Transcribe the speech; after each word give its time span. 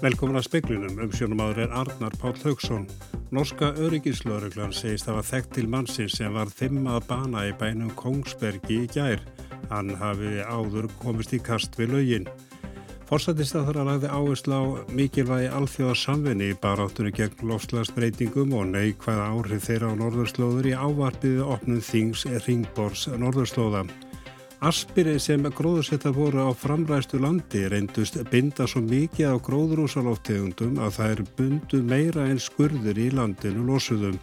Velkomin 0.00 0.38
að 0.40 0.46
speklinum, 0.46 0.94
umsjónum 1.04 1.42
áður 1.44 1.58
er 1.66 1.72
Arnar 1.76 2.14
Páll 2.22 2.38
Haugsson. 2.40 2.86
Norska 3.36 3.74
öryggislauruglan 3.84 4.72
segist 4.72 5.10
að 5.10 5.18
var 5.18 5.26
þekkt 5.28 5.50
til 5.58 5.64
mannsins 5.68 6.14
sem 6.16 6.32
var 6.32 6.48
þimmað 6.48 7.04
bana 7.10 7.42
í 7.44 7.50
bænum 7.60 7.90
Kongsbergi 8.00 8.78
í 8.86 8.88
gær. 8.94 9.20
Hann 9.68 9.92
hafi 10.00 10.38
áður 10.40 10.88
komist 11.02 11.36
í 11.36 11.42
kast 11.44 11.76
við 11.76 11.92
laugin. 11.98 12.28
Forsættistaður 13.10 13.82
að 13.82 13.90
lagði 13.90 14.14
áherslu 14.16 14.56
á 14.56 14.64
mikilvægi 14.88 15.52
alþjóða 15.58 15.96
samvinni 16.06 16.48
í 16.54 16.58
baráttunni 16.64 17.12
gegn 17.12 17.50
lofslagsbreytingum 17.52 18.54
og 18.56 18.70
neikvæða 18.72 19.32
áhrif 19.34 19.68
þeirra 19.68 19.92
á 19.92 20.00
norðurslóður 20.00 20.70
í 20.72 20.78
ávarpiðu 20.80 21.44
opnum 21.58 21.84
þings 21.84 22.24
Ringbors 22.46 23.04
norðurslóða. 23.20 23.84
Aspiri 24.60 25.14
sem 25.16 25.40
gróðursettar 25.40 26.12
voru 26.12 26.42
á 26.44 26.52
framræstu 26.52 27.16
landi 27.16 27.62
reyndust 27.72 28.18
binda 28.28 28.66
svo 28.68 28.82
mikið 28.84 29.32
á 29.32 29.36
gróðurúsalóftegundum 29.40 30.74
að 30.84 30.90
það 30.98 31.12
er 31.14 31.22
bundu 31.38 31.78
meira 31.80 32.26
en 32.28 32.36
skurður 32.36 32.98
í 33.00 33.06
landinu 33.16 33.64
losuðum. 33.64 34.18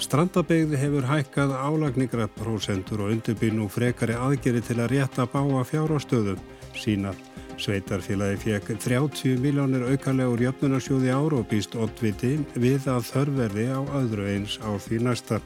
Strandabegði 0.00 0.80
hefur 0.80 1.04
hækkað 1.04 1.52
álagningrættprósentur 1.52 3.02
og 3.04 3.12
undirbyrnu 3.12 3.66
frekari 3.68 4.16
aðgeri 4.16 4.62
til 4.64 4.78
að 4.80 4.94
rétta 4.94 5.26
báa 5.28 5.60
fjárástöðum 5.68 6.40
sína. 6.72 7.12
Sveitarfélagi 7.60 8.40
fekk 8.40 8.78
30 8.86 9.36
miljónir 9.44 9.84
aukalegur 9.90 10.46
jöfnunarsjóði 10.46 11.12
ára 11.12 11.42
og 11.42 11.50
býst 11.52 11.76
ottviti 11.76 12.38
við 12.56 12.88
að 12.88 13.04
þörverði 13.12 13.68
á 13.68 13.80
öðru 14.00 14.30
eins 14.32 14.56
á 14.64 14.72
því 14.80 15.02
næsta. 15.10 15.42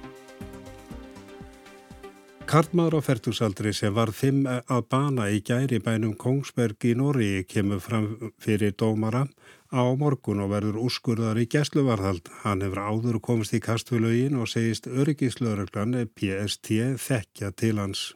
Karlmaður 2.48 2.94
á 2.96 3.00
fertusaldri 3.04 3.74
sem 3.76 3.92
var 3.92 4.08
fimm 4.16 4.46
að 4.48 4.86
bana 4.88 5.26
í 5.28 5.42
gæri 5.44 5.82
bænum 5.84 6.14
Kongsberg 6.16 6.80
í 6.88 6.94
Nóri 6.96 7.42
kemur 7.44 7.82
fram 7.84 8.06
fyrir 8.40 8.72
dómara 8.72 9.26
á 9.68 9.84
morgun 10.00 10.40
og 10.40 10.54
verður 10.54 10.78
úrskurðar 10.80 11.36
í 11.42 11.44
gæsluvarðald. 11.52 12.30
Hann 12.46 12.64
hefur 12.64 12.80
áður 12.80 13.18
komist 13.20 13.52
í 13.52 13.60
kastfélögin 13.60 14.40
og 14.40 14.48
segist 14.48 14.88
öryggislauruglan 14.88 15.92
PST 16.16 16.72
þekkja 17.04 17.52
til 17.52 17.74
hans. 17.82 18.06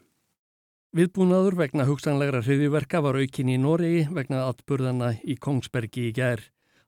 Viðbúnaður 0.97 1.59
vegna 1.61 1.85
hugsanlegra 1.91 2.41
hriðiverka 2.41 3.05
var 3.05 3.20
aukin 3.20 3.53
í 3.53 3.61
Nóri 3.61 4.09
vegna 4.09 4.47
atburðana 4.48 5.12
í 5.29 5.37
Kongsbergi 5.37 6.09
í 6.09 6.17
gær. 6.17 6.41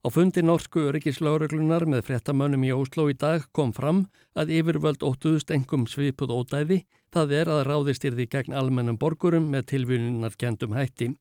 Á 0.04 0.12
fundi 0.12 0.41
norsku 0.44 0.82
öryggislauruglunar 0.88 1.84
með 1.88 2.02
frettamönnum 2.08 2.64
í 2.64 2.72
Óslo 2.76 3.06
í 3.12 3.14
dag 3.16 3.44
kom 3.56 3.76
fram 3.76 4.02
að 4.36 4.56
yfirvöld 4.58 5.04
óttuðust 5.04 5.52
engum 5.52 5.86
svipuð 5.88 6.34
ódæði, 6.41 6.82
það 7.14 7.34
er 7.38 7.50
að 7.52 7.66
ráðist 7.68 8.06
yrði 8.08 8.26
gegn 8.30 8.56
almennum 8.58 8.98
borgurum 8.98 9.46
með 9.52 9.68
tilvílunar 9.72 10.34
kendum 10.38 10.74
hætti. 10.74 11.14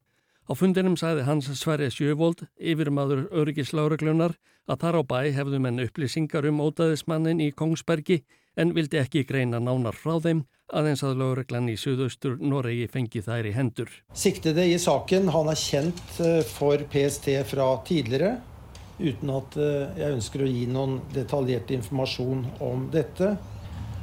Á 0.43 0.51
fundinum 0.59 0.97
sagði 0.99 1.23
hans 1.27 1.47
Sverre 1.55 1.87
Sjövold, 1.93 2.43
yfirmaður 2.59 3.29
öryggislauruglunar, 3.31 4.33
að 4.67 4.81
þar 4.81 4.97
á 4.99 5.01
bæ 5.07 5.19
hefðu 5.37 5.59
menn 5.63 5.83
upplýsingar 5.83 6.47
um 6.49 6.59
ódæðismannin 6.65 7.43
í 7.43 7.51
Kongsbergi 7.55 8.23
en 8.59 8.73
vildi 8.75 8.99
ekki 8.99 9.23
greina 9.27 9.61
nánar 9.63 9.95
frá 9.95 10.17
þeim 10.23 10.43
aðeins 10.73 11.03
að 11.05 11.19
lauruglan 11.21 11.69
í 11.71 11.77
Suðaustur 11.79 12.39
Noregi 12.41 12.87
fengi 12.91 13.21
þær 13.23 13.49
í 13.49 13.53
hendur. 13.55 13.91
Siktede 14.17 14.65
i 14.67 14.79
saken, 14.81 15.29
hann 15.33 15.51
er 15.51 15.59
kjent 15.59 16.01
eh, 16.23 16.41
for 16.47 16.81
PST 16.91 17.29
fra 17.49 17.69
tidligere 17.87 18.35
uten 18.99 19.33
at 19.33 19.57
eh, 19.57 19.89
jeg 19.99 20.17
ønsker 20.17 20.45
å 20.45 20.49
gi 20.49 20.67
noen 20.71 20.99
detaljert 21.13 21.73
informasjon 21.75 22.45
om 22.63 22.87
dette. 22.93 23.35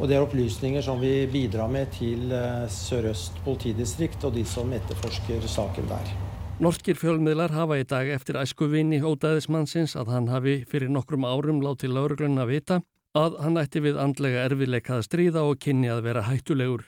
Og 0.01 0.09
det 0.09 0.17
er 0.17 0.25
opplysninger 0.25 0.81
som 0.81 1.01
vi 1.03 1.27
bidrar 1.29 1.69
med 1.69 1.91
til 1.93 2.31
eh, 2.33 2.65
Sør-Øst 2.73 3.43
politidistrikt 3.45 4.23
og 4.25 4.33
de 4.33 4.47
som 4.49 4.71
etterforsker 4.73 5.45
saken 5.45 5.91
der. 5.91 6.13
Norskir 6.61 6.97
fjölmiðlar 6.97 7.53
hafa 7.53 7.77
í 7.81 7.85
dag 7.89 8.09
eftir 8.15 8.39
æskuvinni 8.41 9.03
ódæðismannsins 9.05 9.99
að 10.01 10.15
hann 10.15 10.31
hafi 10.33 10.63
fyrir 10.69 10.89
nokkrum 10.93 11.27
árum 11.29 11.61
látið 11.65 11.93
lauruglun 11.97 12.41
að 12.41 12.51
vita 12.55 12.79
að 13.17 13.37
hann 13.45 13.61
ætti 13.61 13.83
við 13.85 14.01
andlega 14.01 14.47
erfiðleika 14.49 14.97
að 14.97 15.05
stríða 15.09 15.45
og 15.49 15.61
kynni 15.61 15.93
að 15.93 16.03
vera 16.09 16.25
hættulegur. 16.31 16.87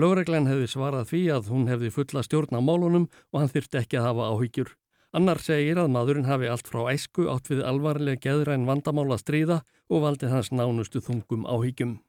Lauruglan 0.00 0.48
hefði 0.48 0.70
svarað 0.72 1.10
því 1.12 1.22
að 1.36 1.52
hún 1.52 1.68
hefði 1.68 1.92
fulla 1.94 2.24
stjórn 2.24 2.56
á 2.56 2.60
málunum 2.64 3.06
og 3.32 3.42
hann 3.42 3.52
þyrtti 3.52 3.80
ekki 3.82 4.00
að 4.00 4.08
hafa 4.08 4.30
áhyggjur. 4.32 4.72
Annar 5.14 5.38
segir 5.38 5.78
að 5.78 5.92
maðurinn 5.94 6.26
hafi 6.26 6.48
allt 6.50 6.72
frá 6.72 6.88
æsku 6.90 7.28
átt 7.30 7.52
við 7.52 7.60
alvarlega 7.62 8.24
geðræn 8.24 8.64
vandamála 8.66 9.20
stríða 9.20 9.60
og 9.92 10.02
valdi 10.08 10.32
hans 10.32 10.50
nánustu 10.50 11.04
þungum 11.04 11.44
áhyggjum. 11.44 12.00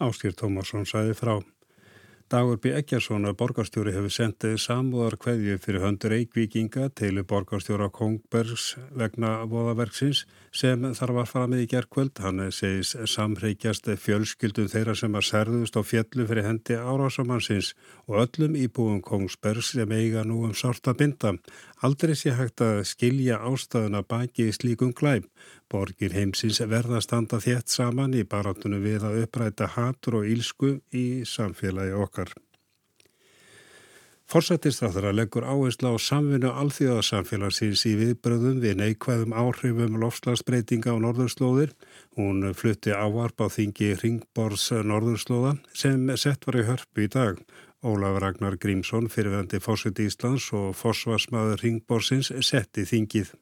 Áskýr 0.00 0.32
Tómasson 0.32 0.86
sæði 0.88 1.16
frá. 1.18 1.34
Dagur 2.30 2.60
B. 2.62 2.70
Eggersson 2.78 3.26
að 3.26 3.40
borgarstjóri 3.40 3.90
hefur 3.90 4.12
sendið 4.14 4.52
samúðar 4.62 5.16
kveðju 5.18 5.56
fyrir 5.64 5.82
höndur 5.82 6.12
Eikvíkinga 6.14 6.84
til 6.94 7.24
borgarstjóra 7.26 7.88
Kongbergs 7.90 8.76
vegna 8.94 9.32
voðaverksins 9.50 10.20
sem 10.54 10.86
þarf 10.94 11.18
að 11.24 11.26
fara 11.32 11.48
með 11.50 11.64
í 11.64 11.66
gerðkvöld. 11.72 12.22
Hann 12.22 12.44
segis 12.54 12.94
samreikjast 13.10 13.90
fjölskyldum 14.04 14.70
þeirra 14.70 14.94
sem 14.94 15.18
að 15.18 15.26
serðust 15.26 15.74
á 15.74 15.82
fjallu 15.82 16.28
fyrir 16.30 16.46
hendi 16.46 16.78
árásamannsins 16.78 17.72
og 18.06 18.22
öllum 18.22 18.54
íbúum 18.62 19.02
Kongsbergs 19.02 19.74
sem 19.74 19.90
eiga 19.90 20.22
nú 20.22 20.44
um 20.46 20.54
sorta 20.54 20.94
binda. 20.94 21.34
Aldrei 21.82 22.14
sé 22.14 22.38
hægt 22.38 22.62
að 22.62 22.84
skilja 22.86 23.42
ástæðuna 23.42 24.06
baki 24.06 24.52
í 24.52 24.54
slíkum 24.54 24.94
glæm. 24.94 25.26
Borgir 25.70 26.14
heimsins 26.16 26.60
verða 26.66 26.98
að 26.98 27.06
standa 27.06 27.38
þétt 27.42 27.70
saman 27.70 28.14
í 28.18 28.26
barátunum 28.26 28.82
við 28.82 29.06
að 29.06 29.24
uppræta 29.24 29.70
hatur 29.76 30.20
og 30.20 30.30
ílsku 30.30 30.78
í 30.90 31.22
samfélagi 31.28 31.94
okkar. 31.94 32.32
Forsættistáþara 34.30 35.10
leggur 35.10 35.42
áherslu 35.42 35.90
á 35.90 35.98
samvinnu 35.98 36.52
alþjóðasamfélagsins 36.54 37.82
í 37.90 37.96
viðbröðum 37.98 38.60
við 38.62 38.76
neikvæðum 38.78 39.34
áhrifum 39.34 39.96
lofslagsbreytinga 39.98 40.94
á 40.94 41.02
norðurslóðir. 41.02 41.72
Hún 42.14 42.46
flutti 42.54 42.94
ávarp 42.94 43.42
á 43.42 43.50
þingi 43.50 43.90
Ringborðs 43.98 44.68
norðurslóða 44.86 45.56
sem 45.74 46.06
sett 46.14 46.46
var 46.46 46.60
í 46.62 46.66
hörpu 46.70 47.08
í 47.08 47.10
dag. 47.10 47.42
Ólaf 47.82 48.22
Ragnar 48.22 48.54
Grímsson, 48.62 49.10
fyrirvendi 49.10 49.58
fórsett 49.58 49.98
Íslands 49.98 50.52
og 50.54 50.78
fórsvarsmaður 50.78 51.64
Ringborðsins 51.66 52.30
setti 52.46 52.86
þingið. 52.86 53.34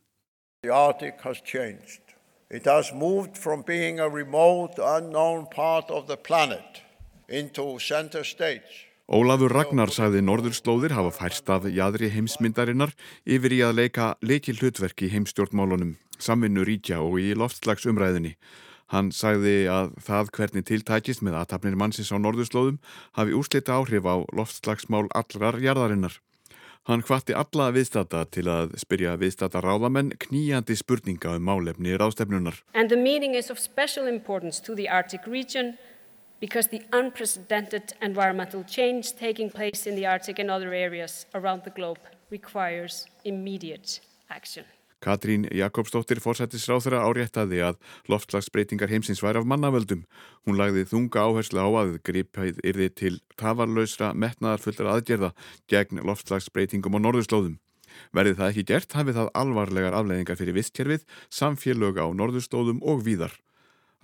The 0.65 0.73
Arctic 0.73 1.21
has 1.21 1.45
changed. 1.45 2.08
It 2.51 2.65
has 2.65 2.95
moved 2.95 3.37
from 3.37 3.63
being 3.63 4.01
a 4.01 4.09
remote, 4.09 4.79
unknown 4.79 5.47
part 5.53 5.91
of 5.91 6.07
the 6.07 6.17
planet 6.17 6.81
into 7.29 7.79
center 7.79 8.25
stage. 8.25 8.89
Ólafur 9.09 9.53
Ragnar 9.53 9.93
sagði 9.93 10.23
norðurslóðir 10.25 10.95
hafa 10.97 11.13
færst 11.13 11.51
af 11.53 11.67
jæðri 11.69 12.09
heimsmyndarinnar 12.15 12.95
yfir 13.29 13.53
í 13.53 13.59
að 13.65 13.77
leika 13.83 14.07
leikil 14.25 14.57
hlutverk 14.63 15.05
í 15.05 15.11
heimstjórnmálunum, 15.13 15.95
samvinnu 16.17 16.65
ríkja 16.65 17.03
og 17.05 17.19
í 17.21 17.35
loftslagsumræðinni. 17.37 18.33
Hann 18.97 19.13
sagði 19.13 19.69
að 19.69 19.93
það 20.01 20.33
hvernig 20.39 20.67
tiltækist 20.71 21.25
með 21.25 21.37
aðtapnir 21.43 21.77
mannsins 21.77 22.13
á 22.13 22.17
norðurslóðum 22.17 22.81
hafi 23.21 23.37
úrslita 23.37 23.77
áhrif 23.77 24.09
á 24.09 24.25
loftslagsmál 24.33 25.05
allrar 25.13 25.61
jarðarinnar. 25.61 26.17
Hann 26.89 27.03
hvatti 27.05 27.35
alla 27.37 27.67
viðstata 27.69 28.23
til 28.33 28.47
að 28.49 28.71
spyrja 28.81 29.11
viðstata 29.21 29.61
ráðamenn 29.61 30.15
kníjandi 30.25 30.73
spurninga 30.81 31.35
um 31.37 31.45
málefni 31.45 31.93
ráðstefnunar. 32.01 32.63
And 32.73 32.89
the 32.89 32.97
meeting 32.97 33.35
is 33.37 33.51
of 33.51 33.61
special 33.61 34.09
importance 34.09 34.59
to 34.65 34.75
the 34.75 34.89
Arctic 34.89 35.27
region 35.27 35.77
because 36.41 36.69
the 36.69 36.81
unprecedented 36.93 37.93
environmental 38.01 38.65
change 38.65 39.13
taking 39.13 39.51
place 39.51 39.87
in 39.87 39.97
the 39.97 40.07
Arctic 40.07 40.39
and 40.39 40.51
other 40.51 40.73
areas 40.73 41.27
around 41.35 41.65
the 41.65 41.71
globe 41.77 42.01
requires 42.31 43.05
immediate 43.23 44.01
action. 44.31 44.65
Katrín 45.05 45.47
Jakobsdóttir 45.55 46.19
fórsættisráþara 46.23 47.05
áréttaði 47.07 47.61
að 47.63 47.79
loftslagsbreytingar 48.11 48.91
heimsins 48.91 49.23
væri 49.23 49.39
af 49.39 49.47
mannavöldum. 49.47 50.03
Hún 50.43 50.59
lagði 50.59 50.85
þunga 50.91 51.23
áherslu 51.29 51.63
á 51.63 51.69
að 51.85 51.97
gripæð 52.03 52.59
yrði 52.67 52.89
til 52.91 53.15
tafarlausra 53.39 54.11
metnaðarfullra 54.15 54.97
aðgerða 54.99 55.33
gegn 55.71 56.03
loftslagsbreytingum 56.03 56.99
á 56.99 57.05
norðurslóðum. 57.07 57.59
Verði 58.15 58.39
það 58.39 58.51
ekki 58.53 58.67
gert 58.73 58.97
hafið 58.99 59.21
það 59.21 59.35
alvarlegar 59.43 59.97
afleiðingar 59.99 60.39
fyrir 60.41 60.59
vistkerfið, 60.59 61.05
samfélög 61.31 62.01
á 62.03 62.07
norðurslóðum 62.11 62.83
og 62.83 63.05
víðar. 63.07 63.35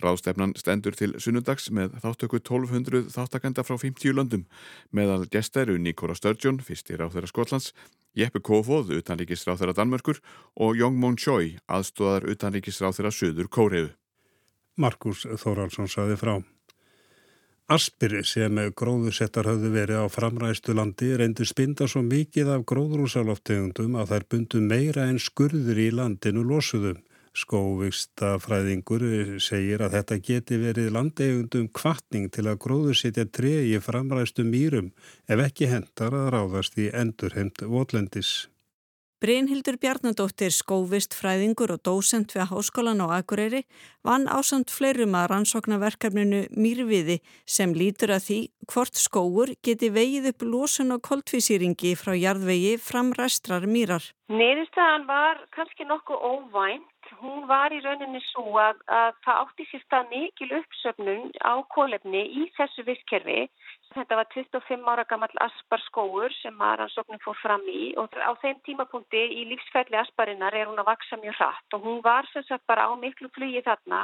Ráðstefnan 0.03 0.55
stendur 0.59 0.95
til 0.99 1.13
sunnundags 1.23 1.69
með 1.71 1.93
þáttöku 2.03 2.41
1200 2.41 3.05
þáttakenda 3.13 3.63
frá 3.63 3.77
50 3.79 4.15
löndum 4.17 4.43
meðal 4.91 5.23
gesteru 5.31 5.77
Nikora 5.79 6.17
Sturgeon, 6.19 6.59
fyrstir 6.59 6.99
á 6.99 7.07
þeirra 7.07 7.31
Skotlands, 7.31 7.71
Jeppe 8.15 8.39
Kofóð, 8.39 8.93
utanríkisráð 9.01 9.61
þeirra 9.61 9.77
Danmörkur 9.81 10.21
og 10.55 10.77
Jong 10.79 10.97
Mon 10.99 11.17
Choi, 11.19 11.57
aðstóðar 11.67 12.29
utanríkisráð 12.31 12.99
þeirra 12.99 13.11
Suður 13.11 13.49
Kóriðu. 13.51 13.93
Markus 14.79 15.23
Þóraldsson 15.27 15.91
saði 15.91 16.15
frá. 16.19 16.35
Aspir 17.71 18.19
sem 18.29 18.59
gróðursettar 18.77 19.47
hafðu 19.49 19.71
verið 19.73 20.03
á 20.03 20.07
framræstu 20.13 20.75
landi 20.77 21.15
reyndur 21.17 21.47
spinda 21.49 21.87
svo 21.89 22.03
mikið 22.05 22.51
af 22.53 22.65
gróðrúsaloftegundum 22.69 23.95
að 23.97 24.11
þær 24.11 24.25
bundu 24.29 24.61
meira 24.61 25.07
en 25.09 25.17
skurður 25.17 25.79
í 25.81 25.87
landinu 25.89 26.43
losuðum. 26.45 26.99
Skóvikstafræðingur 27.35 29.03
segir 29.43 29.83
að 29.83 29.97
þetta 29.97 30.19
geti 30.29 30.59
verið 30.61 30.93
landegundum 30.95 31.67
kvartning 31.75 32.31
til 32.31 32.47
að 32.47 32.61
gróðursetja 32.63 33.27
treyi 33.27 33.83
framræstu 33.83 34.47
mýrum 34.47 34.93
ef 35.27 35.45
ekki 35.49 35.67
hendar 35.71 36.15
að 36.15 36.33
ráðast 36.37 36.79
í 36.79 36.89
endurheimt 36.95 37.65
votlendis. 37.67 38.45
Brynhildur 39.23 39.77
Bjarnadóttir, 39.81 40.51
skóvist, 40.51 41.15
fræðingur 41.15 41.71
og 41.73 41.79
dósent 41.87 42.33
við 42.35 42.49
Háskólan 42.51 42.99
á 42.99 43.15
Akureyri 43.15 43.61
vann 44.05 44.27
ásamt 44.27 44.69
fleirum 44.69 45.15
að 45.15 45.29
rannsóknarverkefninu 45.31 46.41
Mýrviði 46.51 47.21
sem 47.47 47.71
lítur 47.73 48.11
að 48.11 48.25
því 48.27 48.39
hvort 48.69 48.99
skóur 48.99 49.53
geti 49.65 49.89
vegið 49.95 50.29
upp 50.33 50.45
losun 50.45 50.93
og 50.93 51.01
koltvísýringi 51.07 51.95
frá 51.95 52.11
jarðvegi 52.13 52.75
fram 52.77 53.15
restrar 53.17 53.65
mýrar. 53.65 54.03
Niðurstaðan 54.29 55.07
var 55.07 55.41
kannski 55.55 55.87
nokkuð 55.87 56.19
óvænt. 56.19 56.94
Hún 57.21 57.45
var 57.47 57.73
í 57.73 57.79
rauninni 57.83 58.19
svo 58.31 58.55
að, 58.61 58.79
að 58.89 59.17
það 59.25 59.41
átti 59.43 59.65
sér 59.69 59.83
stað 59.85 60.07
mikil 60.13 60.49
uppsöfnun 60.59 61.27
á 61.45 61.53
kólefni 61.75 62.23
í 62.41 62.47
þessu 62.57 62.85
visskerfi 62.87 63.45
Þetta 63.95 64.17
var 64.19 64.27
25 64.33 64.87
ára 64.91 65.05
gammal 65.07 65.29
Aspar 65.45 65.83
skóur 65.85 66.33
sem 66.41 66.57
rannsóknin 66.59 67.21
fór 67.23 67.37
fram 67.39 67.63
í 67.71 67.93
og 68.01 68.17
á 68.17 68.33
þeim 68.41 68.57
tímapunkti 68.67 69.21
í 69.39 69.45
lífsfælli 69.51 69.99
Asparinnar 70.01 70.57
er 70.57 70.67
hún 70.71 70.81
að 70.81 70.89
vaksa 70.89 71.19
mjög 71.21 71.37
hratt 71.39 71.77
og 71.77 71.85
hún 71.85 72.01
var 72.03 72.27
sem 72.33 72.43
sagt 72.49 72.65
bara 72.67 72.89
á 72.89 72.93
miklu 72.99 73.29
flugi 73.37 73.61
þarna 73.63 74.01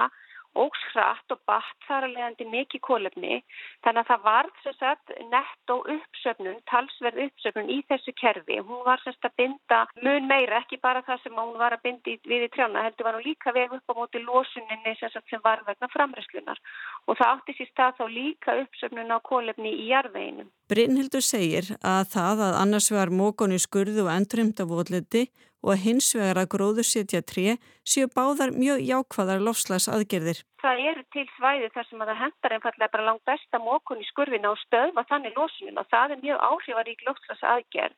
ógs 0.57 0.81
hratt 0.91 1.33
og 1.33 1.39
batt 1.47 1.85
þar 1.87 2.07
að 2.07 2.15
leiðandi 2.15 2.47
mikið 2.51 2.81
kólefni 2.87 3.39
þannig 3.85 4.01
að 4.01 4.09
það 4.09 4.23
var 4.25 4.49
sagt, 4.79 5.13
nett 5.31 5.73
og 5.73 5.87
uppsöfnun, 5.95 6.59
talsverð 6.71 7.25
uppsöfnun 7.27 7.71
í 7.71 7.79
þessu 7.89 8.13
kerfi. 8.19 8.59
Hún 8.59 8.83
var 8.87 9.01
sagt, 9.03 9.23
að 9.25 9.37
binda 9.39 9.81
mun 10.03 10.27
meira, 10.29 10.61
ekki 10.61 10.81
bara 10.83 11.03
það 11.07 11.23
sem 11.23 11.37
hún 11.39 11.53
var 11.59 11.75
að 11.75 11.85
binda 11.87 12.15
við 12.27 12.47
í 12.47 12.51
trjána, 12.55 12.85
heldur 12.87 13.07
var 13.07 13.19
hún 13.19 13.27
líka 13.27 13.53
veg 13.55 13.75
upp 13.77 13.91
á 13.91 13.99
móti 13.99 14.23
losuninni 14.23 14.95
sagt, 14.99 15.27
sem 15.29 15.43
var 15.43 15.63
vegna 15.67 15.89
framræslunar 15.93 16.59
og 17.07 17.17
það 17.19 17.31
átti 17.35 17.57
sér 17.57 17.71
stað 17.71 18.01
þá 18.01 18.05
líka 18.15 18.57
uppsöfnun 18.63 19.15
á 19.15 19.17
kólefni 19.23 19.71
í 19.85 19.87
jarðveginu. 19.91 20.47
Brynhildur 20.71 21.23
segir 21.25 21.71
að 21.83 22.11
það 22.15 22.43
að 22.47 22.59
annars 22.61 22.91
vegar 22.91 23.13
mókonu 23.21 23.59
skurðu 23.59 24.05
og 24.05 24.13
endurhymta 24.13 24.67
vótliti 24.69 25.27
og 25.61 25.73
að 25.75 25.83
hins 25.85 26.09
vegar 26.17 26.41
að 26.41 26.51
gróður 26.53 26.87
setja 26.87 27.21
tré 27.31 27.57
séu 27.93 28.09
báðar 28.15 28.53
mjög 28.55 28.81
jákvæðar 28.89 29.43
lofslags 29.47 29.87
aðgerðir. 29.91 30.41
Það 30.61 30.83
eru 30.91 31.03
til 31.13 31.25
svæði 31.37 31.69
þar 31.73 31.89
sem 31.89 32.01
að 32.01 32.11
það 32.11 32.21
hendar 32.23 32.55
einfallega 32.57 32.93
bara 32.95 33.07
langt 33.09 33.25
besta 33.29 33.61
mókun 33.61 34.01
í 34.01 34.07
skurfina 34.09 34.53
og 34.53 34.61
stöðva 34.65 35.05
þannig 35.09 35.37
losunin 35.37 35.81
og 35.81 35.89
það 35.93 36.15
er 36.15 36.25
mjög 36.25 36.47
áhrifarík 36.49 37.05
lofslags 37.07 37.45
aðgerð. 37.53 37.97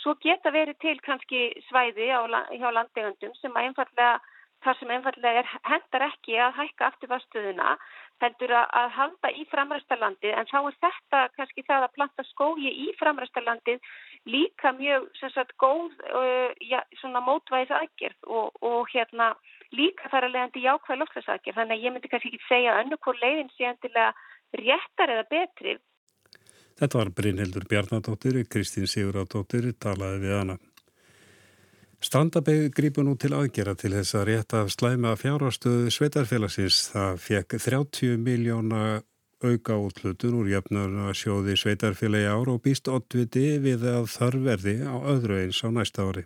Svo 0.00 0.14
geta 0.24 0.50
verið 0.52 0.78
til 0.80 0.98
kannski 1.04 1.40
svæði 1.68 2.08
á, 2.12 2.20
hjá 2.56 2.68
landegundum 2.72 3.34
sem 3.40 3.56
einfallega 3.60 4.20
þar 4.62 4.78
sem 4.78 4.92
einfallega 4.94 5.42
er, 5.42 5.50
hendar 5.66 6.06
ekki 6.06 6.38
að 6.38 6.56
hækka 6.60 6.88
afturvarstöðuna 6.92 7.74
heldur 8.22 8.54
að, 8.56 8.66
að 8.80 8.88
halda 8.96 9.30
í 9.36 9.44
framræstarlandi 9.50 10.32
en 10.32 10.48
þá 10.50 10.58
er 10.60 10.78
þetta 10.86 11.22
kannski 11.36 11.64
það 11.68 11.86
að 11.86 11.94
planta 11.96 12.24
skógi 12.30 12.72
í 12.84 12.88
framræstarlandi 13.00 13.76
líka 14.30 14.72
mjög 14.78 15.08
sagt, 15.20 15.54
góð 15.60 15.94
uh, 16.08 16.50
ja, 16.62 16.82
mótvæðis 17.02 17.74
aðgerð 17.78 18.30
og, 18.30 18.50
og 18.62 18.90
hérna, 18.94 19.32
líka 19.74 20.10
þar 20.12 20.28
að 20.28 20.36
leiðandi 20.36 20.66
jákvæð 20.66 21.00
lofslasaðgerð 21.02 21.60
þannig 21.60 21.78
að 21.78 21.86
ég 21.86 21.94
myndi 21.94 22.12
kannski 22.12 22.32
ekki 22.32 22.44
segja 22.48 22.74
að 22.74 22.84
önnur 22.84 23.02
hvort 23.06 23.22
leiðin 23.22 23.54
sé 23.56 23.70
endilega 23.70 24.12
réttar 24.62 25.14
eða 25.14 25.28
betri. 25.30 25.78
Þetta 26.80 26.98
var 26.98 27.10
Brynhildur 27.16 27.66
Bjarnadóttir, 27.68 28.42
Kristín 28.50 28.88
Sigurðardóttir 28.90 29.72
talaði 29.80 30.22
við 30.24 30.38
hana. 30.38 30.58
Strandabeg 32.02 32.72
grípu 32.74 33.04
nú 33.06 33.14
til 33.14 33.30
aðgera 33.38 33.76
til 33.78 33.92
þess 33.94 34.16
að 34.18 34.24
rétta 34.26 34.60
slæma 34.66 35.12
fjárhastöðu 35.20 35.90
sveitarfélagsins. 35.94 36.88
Það 36.90 37.20
fekk 37.22 37.58
30 37.62 38.16
miljóna 38.18 38.82
auka 39.42 39.76
útlutun 39.78 40.34
úr 40.40 40.50
jöfnuna 40.50 41.12
sjóði 41.14 41.54
sveitarfélagi 41.58 42.26
ár 42.26 42.50
og 42.50 42.62
býst 42.64 42.90
ottviti 42.90 43.58
við 43.62 43.86
að 43.86 44.08
þarverði 44.16 44.76
á 44.82 44.94
öðru 45.14 45.38
eins 45.44 45.62
á 45.62 45.68
næsta 45.70 46.06
ári. 46.08 46.24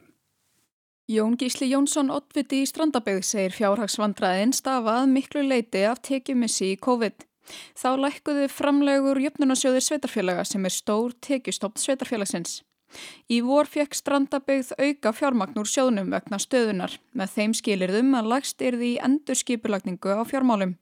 Jón 1.13 1.37
Gísli 1.39 1.69
Jónsson 1.71 2.09
ottviti 2.11 2.63
í 2.65 2.67
Strandabeg 2.67 3.21
segir 3.25 3.53
fjárhagsvandræðin 3.55 4.57
stafað 4.57 5.05
miklu 5.13 5.45
leiti 5.45 5.85
af 5.87 6.01
tekjumissi 6.03 6.73
í 6.73 6.79
COVID. 6.81 7.27
Þá 7.79 7.91
lækkuðu 8.03 8.49
framlegur 8.51 9.21
jöfnunasjóðir 9.23 9.85
sveitarfélaga 9.87 10.49
sem 10.49 10.65
er 10.67 10.75
stór 10.75 11.13
tekjustopt 11.23 11.85
sveitarfélagsins. 11.85 12.63
Í 13.33 13.41
vor 13.45 13.69
fekk 13.71 13.97
strandabegð 13.99 14.73
auka 14.79 15.13
fjármagn 15.17 15.61
úr 15.61 15.69
sjónum 15.71 16.11
vegna 16.15 16.39
stöðunar 16.43 16.97
með 17.17 17.37
þeim 17.37 17.55
skilirðum 17.59 18.15
að 18.19 18.33
lagst 18.33 18.63
er 18.63 18.79
því 18.81 18.93
endur 19.09 19.39
skipulagningu 19.39 20.17
á 20.17 20.23
fjármálum. 20.29 20.77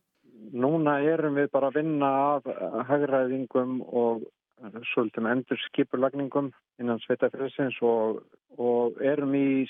Núna 0.54 1.00
erum 1.02 1.38
við 1.40 1.50
bara 1.50 1.70
að 1.72 1.80
vinna 1.80 2.10
af 2.36 2.48
hagræðingum 2.90 3.80
og 3.88 4.26
svolítum 4.92 5.26
endur 5.26 5.58
skipulagningum 5.68 6.52
innan 6.80 7.00
sveitafélsins 7.04 7.80
og, 7.82 8.22
og 8.58 9.00
erum 9.02 9.34
í 9.34 9.66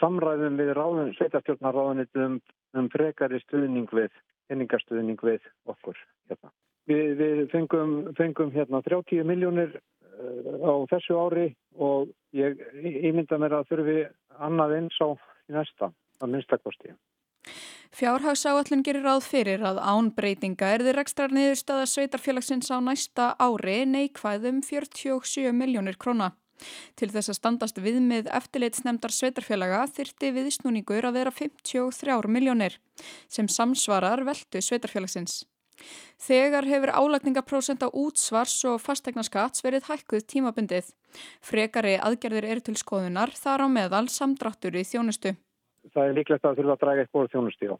samræðum 0.00 0.60
við 0.60 0.74
sveitafjörnarráðunitum 1.18 2.38
um 2.76 2.92
frekari 2.92 3.40
stuðning 3.46 3.88
við, 3.92 4.12
henningastuðning 4.50 5.20
við 5.22 5.40
okkur. 5.66 5.98
Hérna. 6.28 6.52
Við, 6.86 7.16
við 7.18 7.40
fengum, 7.50 7.94
fengum 8.14 8.52
hérna 8.54 8.82
30 8.86 9.26
miljónir 9.26 9.74
á 10.16 10.74
þessu 10.90 11.16
ári 11.18 11.48
og 11.76 12.12
ég 12.36 12.60
ímynda 12.80 13.38
mér 13.40 13.58
að 13.58 13.68
þurfi 13.72 13.98
annað 14.38 14.76
eins 14.78 14.98
á 15.02 15.08
næsta, 15.52 15.90
að 16.22 16.32
minnstakosti. 16.32 16.94
Fjárhagsáallin 17.96 18.82
gerir 18.84 19.06
ráð 19.06 19.22
fyrir 19.24 19.62
að 19.64 19.78
ánbreytinga 19.80 20.72
er 20.74 20.82
þið 20.84 20.96
rekstrar 20.98 21.32
niðurstaða 21.32 21.86
sveitarfélagsins 21.88 22.68
á 22.68 22.78
næsta 22.82 23.28
ári 23.38 23.84
neikvæðum 23.88 24.60
47 24.66 25.54
miljónir 25.56 25.96
króna. 25.96 26.32
Til 26.96 27.10
þess 27.12 27.30
að 27.30 27.38
standast 27.38 27.80
við 27.80 28.00
með 28.04 28.30
eftirleitsnemdar 28.36 29.12
sveitarfélaga 29.12 29.82
þyrti 29.92 30.32
viðsnúningur 30.38 31.08
að 31.08 31.18
vera 31.20 31.34
53 31.38 32.32
miljónir 32.32 32.78
sem 33.28 33.48
samsvarar 33.48 34.24
veldu 34.28 34.64
sveitarfélagsins. 34.64 35.44
Þegar 36.22 36.68
hefur 36.68 36.92
álagningaprósent 36.96 37.84
á 37.84 37.88
útsvars 37.90 38.56
og 38.68 38.78
fastegnaskats 38.80 39.64
verið 39.64 39.88
hækkuð 39.90 40.24
tímabundið. 40.32 40.92
Frekari 41.44 41.96
aðgerðir 42.00 42.48
eru 42.52 42.64
til 42.68 42.76
skoðunar 42.80 43.34
þar 43.36 43.66
á 43.66 43.68
meðal 43.68 44.06
samdráttur 44.12 44.78
í 44.78 44.84
þjónustu. 44.86 45.36
Það 45.94 46.08
er 46.08 46.16
líklegt 46.16 46.46
að 46.46 46.56
þurfa 46.60 46.74
að 46.74 46.80
draga 46.82 47.04
eitthvað 47.04 47.28
þjónustu, 47.34 47.68
já. 47.70 47.76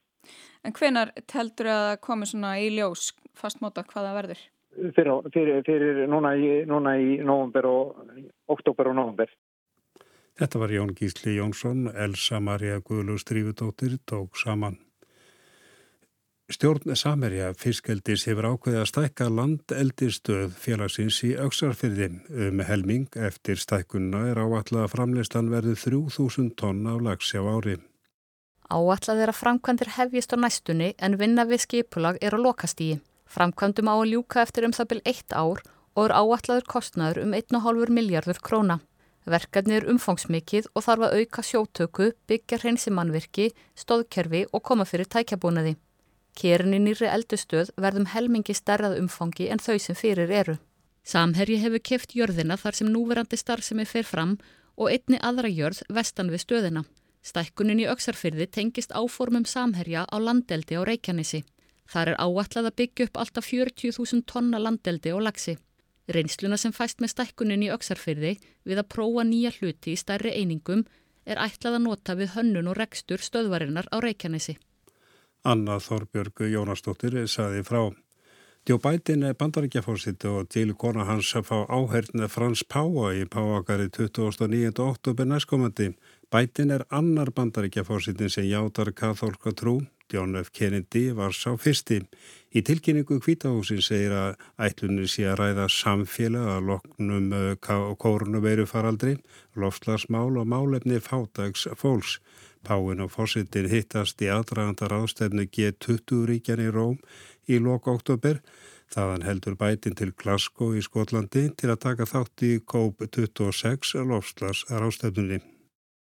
En 0.67 0.75
hvenar 0.77 1.13
teltur 1.31 1.71
að 1.71 1.89
komi 2.05 2.29
svona 2.29 2.57
í 2.63 2.69
ljós 2.75 3.11
fastmóta 3.37 3.85
hvaða 3.87 4.15
verður? 4.21 4.41
Fyrir, 4.77 5.29
fyrir, 5.33 5.61
fyrir 5.67 6.01
núna 6.11 6.35
í, 6.37 6.49
í 6.63 7.19
nógumber 7.25 7.69
og 7.71 8.01
oktober 8.53 8.93
og 8.93 8.99
nógumber. 8.99 9.31
Þetta 10.37 10.61
var 10.61 10.73
Jón 10.75 10.93
Gísli 10.93 11.39
Jónsson, 11.39 11.87
Elsa 11.97 12.43
Maria 12.45 12.83
Guðlús 12.85 13.25
Drífudóttir 13.25 13.97
tók 14.05 14.37
saman. 14.37 14.77
Stjórn 16.47 16.95
Samerja 16.95 17.49
fiskeldis 17.59 18.23
hefur 18.29 18.47
ákveðið 18.53 18.79
að 18.79 18.85
stækka 18.87 19.27
landeldistöð 19.35 20.53
félagsins 20.63 21.17
í 21.27 21.33
auksarfyrði 21.43 22.07
um 22.47 22.61
helming 22.69 23.17
eftir 23.19 23.59
stækkunna 23.59 24.21
er 24.31 24.39
áallega 24.39 24.85
að 24.85 24.93
framleyslan 24.93 25.49
verði 25.51 25.73
3000 25.81 26.53
tonn 26.55 26.85
á 26.87 26.95
lags 27.03 27.33
á 27.35 27.43
ári. 27.43 27.75
Áallað 28.71 29.23
er 29.25 29.33
að 29.33 29.41
framkvæmdir 29.41 29.91
hefjist 29.97 30.35
á 30.35 30.39
næstunni 30.39 30.93
en 31.03 31.17
vinna 31.19 31.43
við 31.51 31.65
skipulag 31.65 32.21
er 32.23 32.35
á 32.35 32.39
lokastígi. 32.39 33.01
Framkvæmdum 33.27 33.91
á 33.91 33.95
að 33.99 34.11
ljúka 34.13 34.45
eftir 34.47 34.69
um 34.69 34.75
það 34.77 34.91
byrj 34.93 35.03
eitt 35.11 35.35
ár 35.35 35.65
og 35.99 36.03
er 36.05 36.15
áallaður 36.15 36.69
kostnaður 36.71 37.25
um 37.25 37.35
1,5 37.35 37.91
miljardur 37.91 38.39
króna. 38.39 38.79
Verkefni 39.27 39.81
er 39.81 39.89
umfangsmikið 39.91 40.71
og 40.79 40.87
þarf 40.87 41.09
að 41.09 41.19
auka 41.19 41.43
sjótöku, 41.43 42.13
byggja 42.31 42.61
hreinsimannvirki, 42.63 43.49
stóðkerfi 43.75 44.45
og 44.55 44.63
koma 44.63 44.87
fyrir 44.87 45.11
tækjabúnaði. 45.11 45.75
Kerin 46.37 46.77
í 46.77 46.81
nýri 46.85 47.09
eldustöð 47.09 47.73
verðum 47.81 48.11
helmingi 48.13 48.55
stærrað 48.55 48.99
umfangi 49.01 49.49
en 49.53 49.63
þau 49.63 49.79
sem 49.81 49.97
fyrir 49.97 50.33
eru. 50.43 50.59
Samherji 51.07 51.63
hefur 51.63 51.83
keft 51.89 52.15
jörðina 52.19 52.59
þar 52.61 52.77
sem 52.77 52.89
núverandi 52.93 53.39
starfsemi 53.41 53.87
fer 53.89 54.05
fram 54.05 54.37
og 54.77 54.91
einni 54.93 55.21
aðra 55.23 55.49
jörð 55.49 55.85
vestan 55.99 56.33
við 56.33 56.43
stöðina. 56.45 56.83
Stækkunin 57.27 57.81
í 57.83 57.87
auksarfyrði 57.91 58.47
tengist 58.53 58.93
áformum 58.93 59.47
samherja 59.49 60.05
á 60.07 60.17
landeldi 60.21 60.77
á 60.77 60.83
Reykjanesi. 60.85 61.43
Þar 61.89 62.13
er 62.13 62.21
áallad 62.21 62.69
að 62.69 62.77
byggja 62.83 63.09
upp 63.09 63.21
alltaf 63.23 63.49
40.000 63.49 64.27
tonna 64.27 64.61
landeldi 64.61 65.15
og 65.15 65.25
lagsi. 65.27 65.57
Reynsluna 66.13 66.59
sem 66.61 66.75
fæst 66.75 67.01
með 67.03 67.15
stækkunin 67.15 67.65
í 67.67 67.73
auksarfyrði 67.75 68.37
við 68.67 68.83
að 68.83 68.91
prófa 68.95 69.25
nýja 69.27 69.55
hluti 69.57 69.95
í 69.95 69.99
stærri 69.99 70.35
einingum 70.37 70.85
er 71.27 71.41
ætlað 71.43 71.81
að 71.81 71.85
nota 71.87 72.15
við 72.19 72.35
hönnun 72.37 72.71
og 72.71 72.79
rekstur 72.79 73.23
stöðvarinnar 73.23 73.89
á 73.91 73.97
Reykjanesi. 74.03 74.59
Anna 75.47 75.77
Þorbjörgu 75.79 76.49
Jónasdóttir 76.51 77.15
saði 77.31 77.63
frá. 77.67 77.85
Djó 78.67 78.81
bætin 78.83 79.23
er 79.23 79.37
bandaríkjafórsitt 79.39 80.25
og 80.27 80.49
til 80.51 80.73
kona 80.75 81.05
hans 81.07 81.29
að 81.39 81.45
fá 81.53 81.59
áherdna 81.71 82.27
Frans 82.27 82.65
Páa 82.67 83.13
í 83.15 83.23
Páakari 83.31 83.87
29. 83.95 84.73
oktober 84.83 85.29
næstkomandi. 85.31 85.93
Bætin 86.35 86.73
er 86.75 86.83
annar 86.91 87.31
bandaríkjafórsittin 87.37 88.33
sem 88.35 88.49
játar 88.51 88.91
kathólka 88.91 89.55
trú. 89.55 89.77
John 90.11 90.35
F. 90.39 90.51
Kennedy 90.51 91.13
var 91.15 91.31
sá 91.35 91.55
fyrsti. 91.59 92.01
Í 92.51 92.63
tilkynningu 92.67 93.21
kvítahúsin 93.23 93.83
segir 93.83 94.15
að 94.15 94.43
ætlunni 94.67 95.07
sé 95.11 95.29
að 95.31 95.39
ræða 95.45 95.69
samfélag 95.71 96.51
að 96.57 96.69
loknum 96.73 97.31
kórnuveiru 98.03 98.67
faraldri, 98.67 99.17
lofslagsmál 99.55 100.39
og 100.43 100.51
málefni 100.51 100.99
fátags 101.03 101.67
fólks. 101.79 102.19
Páinn 102.67 103.03
og 103.05 103.13
fósittin 103.15 103.69
hittast 103.71 104.23
í 104.25 104.31
aðdragandar 104.33 104.97
ástefnu 104.97 105.45
G20 105.47 106.25
ríkjan 106.27 106.63
í 106.65 106.71
Róm 106.75 106.97
í 107.47 107.61
loka 107.63 107.93
oktober. 107.95 108.41
Þaðan 108.91 109.27
heldur 109.27 109.55
bætin 109.61 109.95
til 109.99 110.13
Glasgow 110.19 110.75
í 110.75 110.83
Skotlandi 110.83 111.45
til 111.59 111.71
að 111.71 111.83
taka 111.85 112.07
þátt 112.11 112.43
í 112.47 112.57
COP26 112.73 114.01
lofslags 114.11 114.65
ástefnunni. 114.71 115.39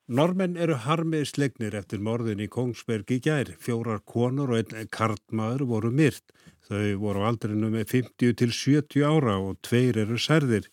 Normenn 0.08 0.58
eru 0.60 0.75
harmið 0.84 1.29
slegnir 1.29 1.75
eftir 1.79 2.01
morðin 2.03 2.43
í 2.43 2.50
Kongsberg 2.51 3.12
í 3.15 3.22
gær. 3.24 3.53
Fjórar 3.60 4.01
konur 4.03 4.51
og 4.51 4.60
einn 4.60 4.89
kartmaður 4.91 5.63
voru 5.67 5.91
myrt. 5.96 6.24
Þau 6.67 6.96
voru 7.00 7.24
á 7.24 7.27
aldrinu 7.32 7.72
með 7.72 7.88
50 7.91 8.36
til 8.39 8.51
70 8.51 9.08
ára 9.08 9.38
og 9.39 9.60
tveir 9.63 10.00
eru 10.03 10.20
særðir. 10.20 10.67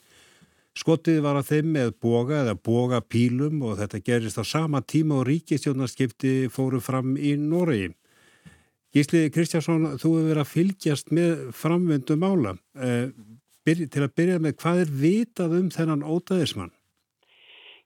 Skotið 0.78 1.18
var 1.24 1.40
að 1.40 1.48
þeim 1.50 1.72
með 1.74 1.88
boga 2.02 2.44
eða 2.44 2.54
boga 2.54 3.00
pílum 3.02 3.62
og 3.66 3.80
þetta 3.80 4.02
gerist 4.06 4.38
á 4.38 4.44
sama 4.46 4.80
tíma 4.86 5.18
og 5.18 5.26
ríkistjónarskipti 5.26 6.34
fóru 6.52 6.78
fram 6.80 7.16
í 7.18 7.34
Noregi. 7.36 7.90
Gísli 8.94 9.28
Kristjánsson, 9.30 9.98
þú 10.02 10.14
hefur 10.16 10.28
verið 10.30 10.42
að 10.42 10.50
fylgjast 10.50 11.12
með 11.14 11.42
framvendu 11.54 12.16
mála. 12.18 12.56
Eh, 12.74 13.10
til 13.66 14.02
að 14.02 14.14
byrja 14.18 14.38
með, 14.42 14.56
hvað 14.62 14.80
er 14.82 14.90
vitað 15.02 15.52
um 15.60 15.68
þennan 15.70 16.02
ótaðismann? 16.06 16.72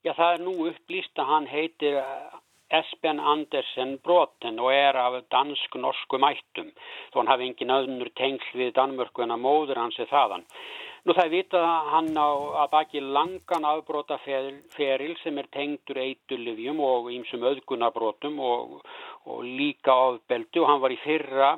Já, 0.04 0.12
það 0.12 0.30
er 0.30 0.40
nú 0.44 0.54
upplýst 0.68 1.20
að 1.20 1.28
hann 1.32 1.48
heitir 1.48 1.98
eh, 2.00 2.38
Esben 2.78 3.20
Andersen 3.20 3.98
Broten 4.04 4.60
og 4.60 4.72
er 4.72 4.96
af 4.96 5.18
dansk-norsku 5.32 6.20
mættum 6.20 6.72
þó 7.12 7.20
hann 7.20 7.30
hafi 7.32 7.48
engin 7.50 7.72
öðnur 7.72 8.10
tengl 8.16 8.48
við 8.56 8.72
Danmörku 8.78 9.24
en 9.24 9.34
að 9.36 9.44
móður 9.44 9.80
hans 9.80 10.00
er 10.00 10.08
þaðan. 10.08 10.44
Nú 11.04 11.12
það 11.12 11.34
vitað 11.34 11.64
að 11.68 11.88
hann 11.92 12.06
á 12.16 12.28
að 12.62 12.70
baki 12.72 13.00
langan 13.16 13.66
afbróta 13.68 14.16
feril 14.24 15.12
sem 15.20 15.40
er 15.42 15.50
tengdur 15.52 16.00
eitulifjum 16.00 16.80
og 16.80 17.10
ímsum 17.12 17.44
öðgunabrótum 17.50 18.38
og, 18.40 18.78
og 19.28 19.42
líka 19.44 19.92
ofbeldu 20.06 20.62
og 20.62 20.70
hann 20.70 20.80
var 20.80 20.94
í 20.94 21.00
fyrra 21.02 21.50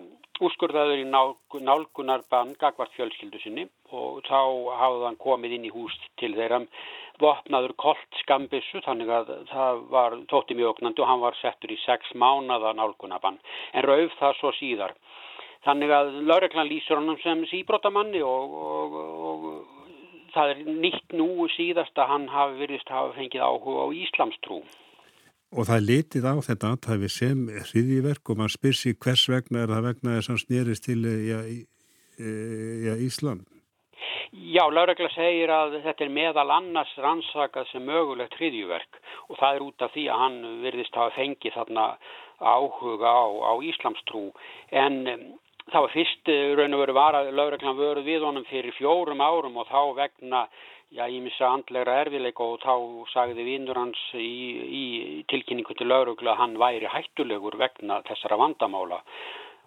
úrskurðaður 0.43 1.01
í 1.01 1.07
nálgunarbann 1.09 2.57
gagvart 2.61 2.93
fjölskyldu 2.97 3.39
sinni 3.41 3.69
og 3.95 4.19
þá 4.27 4.41
hafði 4.83 5.07
hann 5.07 5.21
komið 5.23 5.55
inn 5.57 5.69
í 5.69 5.73
hús 5.73 5.95
til 6.21 6.35
þeirra 6.35 6.65
vopnaður 7.23 7.73
kolt 7.81 8.19
skambissu 8.21 8.83
þannig 8.85 9.13
að 9.19 9.31
það 9.53 9.83
var 9.95 10.19
tótti 10.33 10.57
mjög 10.59 10.75
oknandi 10.75 11.05
og 11.05 11.11
hann 11.13 11.23
var 11.23 11.39
settur 11.39 11.73
í 11.73 11.79
sex 11.87 12.11
mánada 12.19 12.75
nálgunabann 12.77 13.39
en 13.73 13.87
rauf 13.87 14.19
það 14.19 14.37
svo 14.41 14.53
síðar. 14.59 14.97
Þannig 15.65 15.93
að 15.95 16.13
laureglan 16.29 16.69
lýsur 16.69 17.01
honum 17.01 17.19
sem 17.23 17.45
síbrótamanni 17.51 18.23
og, 18.23 18.57
og, 18.71 18.99
og 19.31 19.47
það 20.35 20.53
er 20.53 20.65
nýtt 20.85 21.17
nú 21.17 21.47
síðast 21.57 21.97
að 21.99 22.11
hann 22.13 22.27
hafi 22.31 22.61
virðist 22.61 22.93
hafa 22.93 23.15
fengið 23.17 23.47
áhuga 23.47 23.87
á 23.87 23.97
Íslamstrú. 24.03 24.61
Og 25.57 25.69
það 25.69 25.85
litið 25.89 26.27
á 26.27 26.35
þetta 26.43 26.71
aðtæfi 26.75 27.11
sem 27.13 27.43
hriðiverk 27.71 28.31
og 28.33 28.41
mann 28.41 28.53
spyr 28.53 28.77
sér 28.77 28.97
hvers 29.01 29.27
vegna 29.31 29.63
er 29.63 29.73
það 29.73 29.87
vegna 29.89 30.17
þess 30.19 30.33
að 30.35 30.43
snýrist 30.43 30.89
til 30.89 30.99
ja, 31.07 31.43
ja, 32.19 32.97
Íslam. 33.07 33.45
Já, 34.37 34.67
Láregla 34.69 35.09
segir 35.15 35.51
að 35.55 35.79
þetta 35.85 36.05
er 36.05 36.13
meðal 36.13 36.51
annars 36.53 36.93
rannsakað 37.01 37.71
sem 37.71 37.87
mögulegt 37.87 38.35
hriðjuverk 38.37 39.01
og 39.31 39.39
það 39.39 39.55
er 39.55 39.65
út 39.65 39.85
af 39.87 39.95
því 39.95 40.07
að 40.11 40.23
hann 40.25 40.39
virðist 40.65 40.99
hafa 40.99 41.15
fengið 41.17 41.57
þarna 41.57 41.87
áhuga 42.43 43.13
á, 43.17 43.27
á 43.49 43.53
Íslamstrú 43.65 44.27
en 44.75 44.99
það 45.73 45.85
var 45.87 45.93
fyrst 45.95 46.31
eh, 46.31 46.55
raun 46.59 46.77
og 46.77 46.83
veru 46.85 46.95
var 46.97 47.19
að 47.19 47.33
Láreglan 47.35 47.79
voru 47.79 48.03
við 48.07 48.27
honum 48.27 48.47
fyrir 48.51 48.75
fjórum 48.77 49.23
árum 49.23 49.57
og 49.61 49.67
þá 49.71 49.81
vegna 49.99 50.45
já, 50.95 51.07
ég 51.11 51.23
missa 51.25 51.49
andlegra 51.51 51.97
erfileika 52.05 52.45
og 52.45 52.61
þá 52.63 52.75
sagði 53.13 53.47
vinnur 53.49 53.81
hans 53.81 54.03
í, 54.15 54.31
í 54.63 54.85
tilkynningu 55.33 55.75
til 55.75 55.89
Láregla 55.91 56.37
að 56.37 56.41
hann 56.43 56.55
væri 56.63 56.93
hættulegur 56.93 57.59
vegna 57.59 57.99
þessara 58.07 58.39
vandamála 58.39 59.03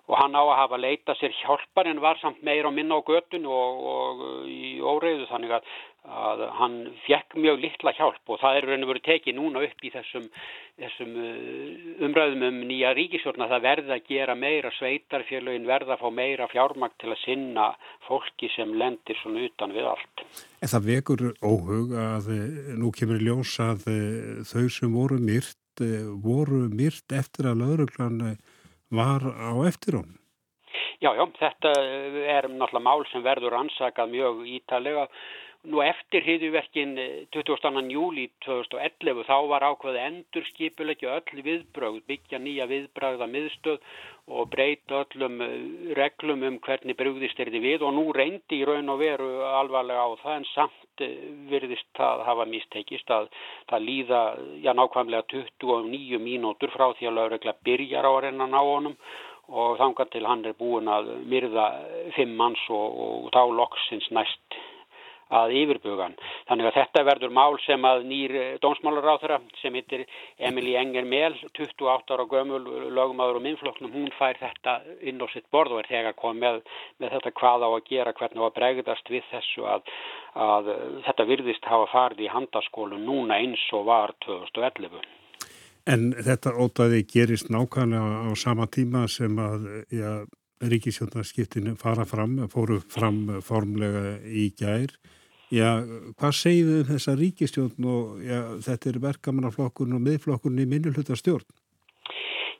og 0.09 0.17
hann 0.17 0.33
á 0.33 0.41
að 0.41 0.57
hafa 0.63 0.81
leita 0.81 1.13
sér 1.19 1.35
hjálpar 1.43 1.87
en 1.89 2.01
var 2.01 2.17
samt 2.21 2.41
meir 2.45 2.65
og 2.65 2.73
minna 2.73 2.97
á 2.97 3.01
götun 3.05 3.45
og, 3.45 3.83
og 3.93 4.23
í 4.49 4.79
óreiðu 4.81 5.27
þannig 5.29 5.53
að, 5.59 5.67
að 6.09 6.41
hann 6.57 6.77
fekk 7.05 7.37
mjög 7.37 7.61
litla 7.61 7.93
hjálp 7.93 8.33
og 8.33 8.41
það 8.41 8.57
er 8.57 8.67
raun 8.71 8.87
og 8.87 8.91
verið 8.93 9.05
tekið 9.05 9.37
núna 9.37 9.63
upp 9.67 9.85
í 9.85 9.93
þessum, 9.93 10.25
þessum 10.81 11.13
uh, 11.13 11.93
umræðum 12.07 12.47
um 12.49 12.59
nýja 12.71 12.95
ríkisjórna 12.97 13.51
það 13.53 13.65
verða 13.67 13.99
að 13.99 14.09
gera 14.09 14.37
meira 14.39 14.73
sveitarfélagin 14.79 15.69
verða 15.69 15.95
að 15.95 16.03
fá 16.03 16.09
meira 16.23 16.49
fjármakt 16.49 16.97
til 17.03 17.13
að 17.13 17.23
sinna 17.27 17.71
fólki 18.09 18.49
sem 18.55 18.73
lendir 18.81 19.21
svona 19.21 19.45
utan 19.45 19.77
við 19.77 19.93
allt. 19.93 20.27
En 20.59 20.73
það 20.73 20.87
vekur 20.89 21.25
óhug 21.45 21.93
að 21.93 22.33
eh, 22.33 22.77
nú 22.81 22.89
kemur 22.97 23.21
ljós 23.21 23.59
að 23.61 23.85
eh, 23.93 24.39
þau 24.49 24.65
sem 24.73 24.95
voru 24.97 25.21
myrt 25.21 25.85
eh, 25.85 26.07
voru 26.23 26.65
myrt 26.73 27.13
eftir 27.13 27.53
að 27.53 27.61
lauruglan 27.61 28.39
var 28.91 29.21
á 29.25 29.51
eftir 29.69 29.99
honum? 29.99 30.17
Já, 30.99 31.13
já, 31.15 31.23
þetta 31.39 31.71
er 32.27 32.49
náttúrulega 32.51 32.83
mál 32.83 33.05
sem 33.11 33.23
verður 33.23 33.55
ansakað 33.61 34.11
mjög 34.11 34.41
ítalega. 34.57 35.05
Nú 35.67 35.81
eftir 35.83 36.23
hriðuverkin 36.23 36.93
22. 37.35 37.81
júli 37.91 38.29
2011 38.45 39.25
þá 39.27 39.35
var 39.51 39.65
ákveði 39.67 39.99
endur 40.05 40.45
skipulegja 40.53 41.17
öll 41.17 41.41
viðbröð, 41.43 41.97
byggja 42.07 42.39
nýja 42.39 42.67
viðbröða 42.69 43.27
miðstöð 43.27 43.81
og 44.29 44.47
breyta 44.53 45.01
öllum 45.01 45.41
eh, 45.43 45.57
reglum 45.99 46.45
um 46.47 46.61
hvernig 46.63 46.95
brúðist 46.95 47.43
er 47.43 47.51
þið 47.51 47.65
við 47.65 47.83
og 47.89 47.91
nú 47.97 48.05
reyndi 48.15 48.61
í 48.61 48.69
raun 48.69 48.93
og 48.93 49.01
veru 49.03 49.27
alvarlega 49.49 50.07
á 50.07 50.09
það 50.23 50.37
en 50.37 50.47
samt 50.53 51.03
eh, 51.03 51.27
virðist 51.51 51.91
það 51.99 52.23
hafa 52.29 52.47
mistekist 52.47 53.11
að 53.11 53.27
það 53.67 53.85
líða 53.89 54.23
já 54.63 54.71
nákvæmlega 54.79 55.27
29 55.35 56.23
mínútur 56.23 56.71
frá 56.71 56.87
því 56.93 57.11
að 57.11 57.17
laurugla 57.19 57.57
byrjar 57.67 58.07
á 58.07 58.11
að 58.13 58.23
reyna 58.29 58.47
ná 58.47 58.59
honum 58.61 58.95
og 59.49 59.75
þangar 59.83 60.07
til 60.13 60.23
hann 60.23 60.47
er 60.47 60.55
búin 60.55 60.87
að 60.87 61.15
myrða 61.27 61.71
fimm 62.15 62.39
manns 62.39 62.63
og, 62.69 62.99
og 63.03 63.31
þá 63.35 63.43
loksins 63.59 64.07
næst 64.15 64.61
að 65.29 65.53
yfirbugan. 65.59 66.15
Þannig 66.49 66.69
að 66.69 66.77
þetta 66.79 67.03
verður 67.07 67.33
mál 67.37 67.57
sem 67.65 67.85
að 67.85 68.05
nýr 68.09 68.35
eh, 68.39 68.55
dónsmálaráþara 68.63 69.39
sem 69.61 69.75
heitir 69.77 70.05
Emilí 70.49 70.73
Enger 70.79 71.05
Mél, 71.09 71.37
28 71.57 72.15
ára 72.15 72.25
gömul 72.29 72.61
lögumadur 72.95 73.37
og 73.37 73.45
minnfloknum, 73.45 73.93
hún 73.93 74.09
fær 74.17 74.39
þetta 74.41 74.79
inn 75.05 75.21
á 75.21 75.27
sitt 75.33 75.45
borð 75.53 75.77
og 75.77 75.83
er 75.83 75.91
þegar 75.91 76.17
komið 76.17 76.41
með, 76.41 77.13
þetta 77.13 77.35
hvað 77.41 77.67
á 77.67 77.69
að 77.69 77.85
gera, 77.91 78.15
hvernig 78.17 78.41
á 78.41 78.47
að 78.47 78.57
bregðast 78.57 79.13
við 79.13 79.29
þessu 79.29 79.69
að, 79.69 79.93
að 80.33 80.73
þetta 81.05 81.29
virðist 81.29 81.69
hafa 81.69 81.87
farið 81.93 82.25
í 82.25 82.33
handaskólu 82.33 82.99
núna 83.01 83.37
eins 83.37 83.63
og 83.77 83.85
var 83.89 84.15
2011. 84.25 85.05
En 85.89 86.11
þetta 86.13 86.53
ótaði 86.53 87.05
gerist 87.09 87.49
nákvæmlega 87.49 88.29
á 88.29 88.31
sama 88.37 88.67
tíma 88.69 89.07
sem 89.09 89.37
að 89.41 89.69
ja, 89.93 90.11
ríkisjónarskiptinu 90.61 91.75
fara 91.79 92.05
fram, 92.05 92.35
fóru 92.51 92.79
fram 92.91 93.39
formlega 93.45 94.19
í 94.25 94.49
gær. 94.59 94.93
Já, 95.49 95.81
hvað 96.19 96.35
segir 96.37 96.67
þau 96.67 96.81
um 96.83 96.89
þessa 96.91 97.15
ríkistjórn 97.17 97.87
og 97.89 98.19
já, 98.21 98.37
þetta 98.67 98.91
er 98.91 99.01
verkamannaflokkurinn 99.07 99.97
og 99.97 100.05
miðflokkurinn 100.05 100.61
í 100.61 100.69
minnulhuta 100.69 101.17
stjórn? 101.17 101.47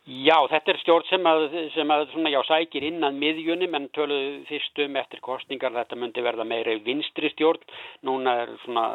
Já, 0.10 0.34
þetta 0.50 0.72
er 0.72 0.78
stjórn 0.82 1.06
sem 1.06 1.28
að, 1.30 1.44
sem 1.76 1.92
að 1.94 2.08
svona, 2.10 2.32
já, 2.34 2.40
sækir 2.48 2.88
innan 2.88 3.20
miðjunum 3.22 3.76
en 3.78 3.84
töluðu 3.94 4.40
fyrstum 4.48 4.96
eftir 4.98 5.22
kostningar 5.22 5.76
þetta 5.76 6.00
myndi 6.02 6.24
verða 6.26 6.48
meira 6.50 6.74
í 6.74 6.80
vinstri 6.82 7.30
stjórn 7.36 7.62
núna 8.10 8.34
er 8.42 8.56
svona 8.64 8.88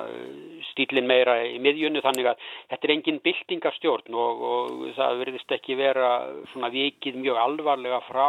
stílin 0.72 1.06
meira 1.06 1.36
í 1.46 1.60
miðjunu 1.62 2.02
þannig 2.02 2.32
að 2.32 2.48
þetta 2.72 2.88
er 2.88 2.94
engin 2.96 3.20
byltingarstjórn 3.28 4.18
og, 4.24 4.42
og 4.50 4.82
það 4.98 5.20
verðist 5.22 5.54
ekki 5.54 5.78
vera 5.78 6.10
svona 6.50 6.72
vikið 6.74 7.20
mjög 7.22 7.38
alvarlega 7.44 8.02
frá 8.08 8.26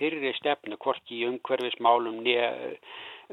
fyrir 0.00 0.32
stefnu, 0.40 0.80
hvorki 0.80 1.20
umhverfismálum 1.28 2.24
nýja 2.24 2.48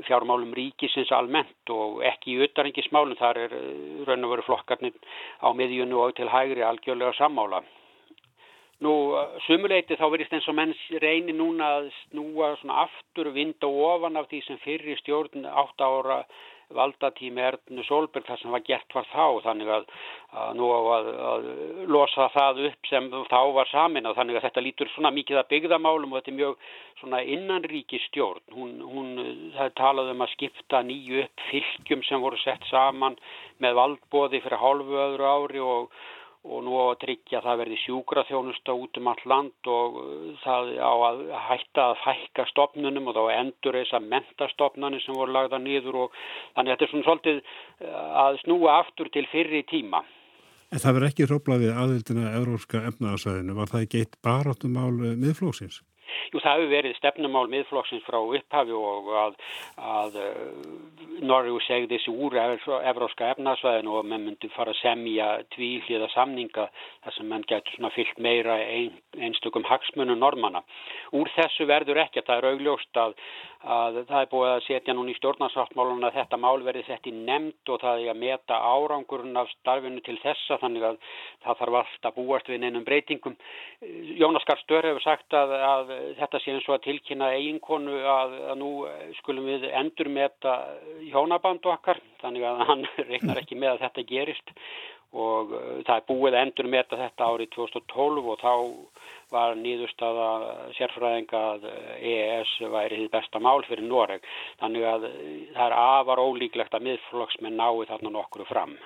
fjármálum 0.07 0.53
ríkisins 0.57 1.11
almennt 1.13 1.69
og 1.73 2.01
ekki 2.07 2.33
í 2.33 2.41
utanrengismálum, 2.47 3.17
þar 3.19 3.39
er 3.45 3.55
eh, 3.57 4.03
raun 4.07 4.27
og 4.27 4.35
veru 4.35 4.47
flokkarnir 4.47 4.97
á 5.43 5.47
miðjunu 5.53 6.01
og 6.01 6.15
til 6.17 6.29
hægri 6.31 6.65
algjörlega 6.65 7.15
sammála. 7.19 7.63
Nú, 8.83 8.93
sumuleiti 9.45 9.95
þá 9.95 10.07
verist 10.11 10.33
eins 10.35 10.47
og 10.51 10.57
menns 10.57 10.79
reynir 10.99 11.37
núna 11.37 11.69
að 11.77 11.91
snúa 12.07 12.55
aftur 12.83 13.29
vinda 13.31 13.69
ofan 13.69 14.17
af 14.19 14.27
því 14.31 14.41
sem 14.43 14.59
fyrir 14.65 14.99
stjórn 14.99 15.45
átt 15.47 15.85
ára 15.85 16.23
valdatími 16.75 17.43
Ernu 17.47 17.85
Solberg 17.87 18.27
það 18.27 18.41
sem 18.41 18.55
var 18.55 18.63
gert 18.67 18.95
var 18.97 19.09
þá 19.11 19.25
þannig 19.47 19.71
að, 19.77 19.85
að 20.43 20.55
nú 20.59 20.69
á 20.71 20.79
að, 20.97 21.09
að 21.31 21.47
losa 21.95 22.29
það 22.33 22.63
upp 22.69 22.89
sem 22.89 23.11
þá 23.31 23.39
var 23.57 23.71
samin 23.71 24.09
og 24.09 24.17
þannig 24.17 24.39
að 24.39 24.47
þetta 24.47 24.65
lítur 24.67 24.91
svona 24.93 25.13
mikið 25.15 25.41
að 25.41 25.51
byggðamálum 25.53 26.13
og 26.13 26.19
þetta 26.19 26.33
er 26.33 26.39
mjög 26.39 26.65
svona 27.01 27.21
innanríki 27.35 28.01
stjórn 28.07 28.57
hún, 28.57 28.73
hún 28.87 29.13
talaði 29.79 30.15
um 30.15 30.25
að 30.25 30.33
skipta 30.37 30.83
nýju 30.87 31.23
upp 31.25 31.47
fylgjum 31.51 32.03
sem 32.07 32.23
voru 32.23 32.41
sett 32.43 32.67
saman 32.71 33.19
með 33.63 33.79
valdbóði 33.79 34.43
fyrir 34.43 34.61
hálfu 34.61 34.99
öðru 35.07 35.31
ári 35.35 35.63
og 35.63 36.03
og 36.43 36.63
nú 36.65 36.73
að 36.81 36.97
tryggja 37.03 37.39
að 37.39 37.45
það 37.47 37.59
verði 37.61 37.77
sjúkraþjónusta 37.83 38.73
út 38.75 38.99
um 38.99 39.09
all 39.11 39.21
land 39.31 39.69
og 39.71 39.99
það 40.43 40.71
á 40.75 40.93
að 41.07 41.21
hætta 41.47 41.85
að 41.85 42.01
fækka 42.03 42.45
stopnunum 42.49 43.07
og 43.07 43.15
þá 43.15 43.23
endur 43.37 43.77
þess 43.79 43.95
að 43.95 44.09
mentastopnani 44.15 44.99
sem 45.03 45.15
voru 45.15 45.35
lagða 45.37 45.61
nýður 45.63 46.01
og 46.03 46.17
þannig 46.57 46.73
að 46.73 46.73
þetta 46.73 46.85
er 46.87 46.91
svona 46.91 47.07
svolítið 47.07 47.39
að 48.25 48.41
snúa 48.43 48.75
aftur 48.81 49.13
til 49.13 49.25
fyrri 49.31 49.63
tíma. 49.71 50.03
En 50.73 50.81
það 50.81 50.95
verður 50.97 51.11
ekki 51.11 51.29
róblað 51.29 51.63
við 51.63 51.79
aðildina 51.79 52.35
Európska 52.35 52.83
efnaðarsæðinu, 52.89 53.55
var 53.55 53.71
það 53.71 53.87
ekki 53.87 54.03
eitt 54.03 54.15
baráttumál 54.25 54.93
miðflóksins? 55.21 55.79
Jú, 56.31 56.39
það 56.39 56.53
hefur 56.53 56.71
verið 56.71 56.95
stefnumál 56.97 57.45
miðflokksins 57.51 58.05
frá 58.07 58.19
upphafi 58.21 58.75
og 58.77 59.09
að, 59.23 59.37
að 59.77 60.17
uh, 60.21 60.93
Norrjú 61.23 61.59
segði 61.67 61.97
þessi 61.97 62.13
úr 62.13 62.37
evróska 62.39 63.31
efnarsvæðinu 63.33 63.97
og 63.99 64.07
menn 64.09 64.25
myndi 64.27 64.49
fara 64.55 64.73
að 64.73 64.81
semja 64.81 65.29
tvíhliða 65.55 66.09
samninga 66.13 66.67
þar 67.03 67.17
sem 67.17 67.29
menn 67.29 67.45
getur 67.49 67.75
svona 67.77 67.93
fyllt 67.95 68.19
meira 68.23 68.57
ein, 68.63 68.95
einstökum 69.19 69.67
hagsmunum 69.67 70.19
normanna. 70.19 70.63
Úr 71.15 71.31
þessu 71.35 71.67
verður 71.69 72.01
ekki 72.05 72.23
að 72.23 72.29
það 72.29 72.41
er 72.41 72.49
augljóst 72.51 73.01
að, 73.03 73.17
að 73.63 73.99
það 74.09 74.17
er 74.19 74.29
búið 74.31 74.49
að 74.51 74.63
setja 74.65 74.93
núna 74.95 75.13
í 75.13 75.17
stjórnarsáttmálun 75.17 76.03
að 76.03 76.17
þetta 76.17 76.39
mál 76.41 76.63
verði 76.65 76.83
sett 76.87 77.07
í 77.07 77.13
nefnd 77.15 77.71
og 77.71 77.79
það 77.79 78.01
er 78.03 78.11
að 78.11 78.19
meta 78.19 78.59
árangurinn 78.59 79.39
af 79.39 79.51
starfinu 79.53 80.03
til 80.03 80.17
þessa 80.19 80.57
þannig 80.59 80.87
að 80.89 80.97
það 81.45 81.59
þarf 81.61 81.77
alltaf 81.79 82.09
að 82.11 82.17
búast 82.17 82.51
við 82.51 82.61
neinum 82.63 82.83
breytingum. 82.87 83.37
Jónas 84.19 84.47
Garstur 84.49 84.83
hefur 84.83 85.05
sagt 85.05 85.37
að, 85.37 85.55
að 85.55 85.93
þetta 86.19 86.43
sé 86.43 86.55
eins 86.55 86.67
og 86.67 86.75
að 86.77 86.85
tilkynna 86.89 87.31
eiginkonu 87.37 88.01
að, 88.03 88.35
að 88.51 88.59
nú 88.59 88.71
skulum 89.21 89.47
við 89.47 89.69
endur 89.71 90.11
með 90.11 90.33
þetta 90.33 90.57
hjónabandu 91.13 91.71
okkar 91.71 92.03
þannig 92.23 92.49
að 92.49 92.65
hann 92.67 92.89
reiknar 93.11 93.43
ekki 93.43 93.59
með 93.59 93.77
að 93.77 93.87
þetta 93.87 94.09
gerist 94.11 94.55
og 95.13 95.53
uh, 95.53 95.79
það 95.85 95.95
er 95.95 96.07
búið 96.09 96.33
að 96.33 96.39
endur 96.41 96.69
með 96.73 96.95
þetta 96.97 97.29
árið 97.29 97.51
2012 97.55 98.29
og 98.33 98.39
þá 98.41 98.53
var 99.33 99.55
nýðustada 99.59 100.27
sérfræðinga 100.77 101.43
að 101.53 101.69
EES 101.99 102.55
væri 102.73 103.03
þið 103.03 103.13
besta 103.17 103.41
mál 103.43 103.61
fyrir 103.67 103.87
Noreg 103.87 104.25
þannig 104.61 104.89
að 104.89 105.07
uh, 105.09 105.21
það 105.55 105.65
er 105.67 105.77
afar 105.83 106.23
ólíklegt 106.23 106.77
að 106.77 106.89
miðflokksmenn 106.89 107.57
nái 107.59 107.87
þarna 107.91 108.13
nokkru 108.17 108.47
fram. 108.49 108.77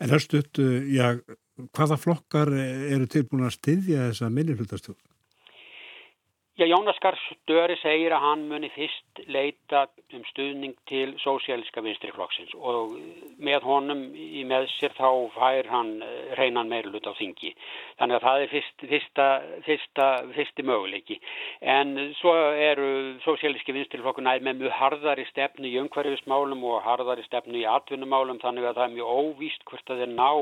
En 0.00 0.10
það 0.12 0.24
stutt, 0.26 0.58
já, 0.92 1.14
hvaða 1.72 1.96
flokkar 1.96 2.50
eru 2.52 3.06
tilbúin 3.08 3.46
að 3.46 3.54
styðja 3.56 4.10
þessa 4.10 4.28
minnilhutastjórn? 4.28 5.00
Já, 6.56 6.64
Jónas 6.64 6.96
Garstöri 7.04 7.74
segir 7.82 8.14
að 8.16 8.22
hann 8.24 8.42
muni 8.48 8.70
fyrst 8.72 9.18
leita 9.28 9.82
um 10.16 10.22
stuðning 10.30 10.72
til 10.88 11.10
sósialiska 11.20 11.82
vinstriflokksins 11.84 12.54
og 12.56 12.94
með 13.44 13.66
honum 13.68 14.00
í 14.16 14.40
með 14.48 14.64
sér 14.78 14.94
þá 14.96 15.10
fær 15.34 15.68
hann 15.68 15.90
reynan 16.40 16.70
meirlut 16.72 17.04
á 17.04 17.12
þingi. 17.18 17.52
Þannig 18.00 18.16
að 18.16 18.24
það 18.24 18.44
er 18.44 18.52
fyrst, 18.54 18.86
fyrsta, 18.94 19.26
fyrsta, 19.66 20.06
fyrsti 20.38 20.64
möguleiki. 20.70 21.18
En 21.60 21.92
svo 22.22 22.32
eru 22.70 22.88
sósialiski 23.26 23.76
vinstriflokkuna 23.76 24.38
með 24.40 24.62
mjög 24.62 24.76
harðari 24.78 25.28
stefnu 25.28 25.68
í 25.68 25.76
umhverfismálum 25.82 26.64
og 26.72 26.80
harðari 26.88 27.28
stefnu 27.28 27.60
í 27.60 27.68
atvinnumálum 27.68 28.40
þannig 28.40 28.70
að 28.70 28.80
það 28.80 28.88
er 28.88 28.96
mjög 28.96 29.14
óvíst 29.20 29.68
hvort 29.68 29.92
að 29.92 30.06
þeir 30.06 30.16
ná 30.16 30.32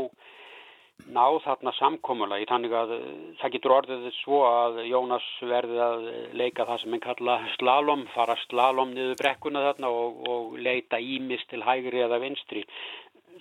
ná 1.15 1.25
þarna 1.45 1.73
samkómulagi 1.77 2.47
þannig 2.49 2.75
að 2.79 2.93
það 3.41 3.55
getur 3.55 3.75
orðið 3.77 4.05
svo 4.21 4.41
að 4.49 4.83
Jónas 4.89 5.27
verði 5.43 5.81
að 5.83 6.05
leika 6.39 6.67
það 6.69 6.83
sem 6.83 6.95
henn 6.97 7.05
kalla 7.05 7.39
slalom, 7.55 8.05
fara 8.15 8.37
slalom 8.47 8.95
niður 8.95 9.19
brekkuna 9.21 9.65
þarna 9.69 9.91
og, 9.91 10.21
og 10.31 10.59
leita 10.59 11.01
ímis 11.01 11.45
til 11.51 11.65
hægri 11.67 12.05
eða 12.07 12.21
vinstri. 12.23 12.65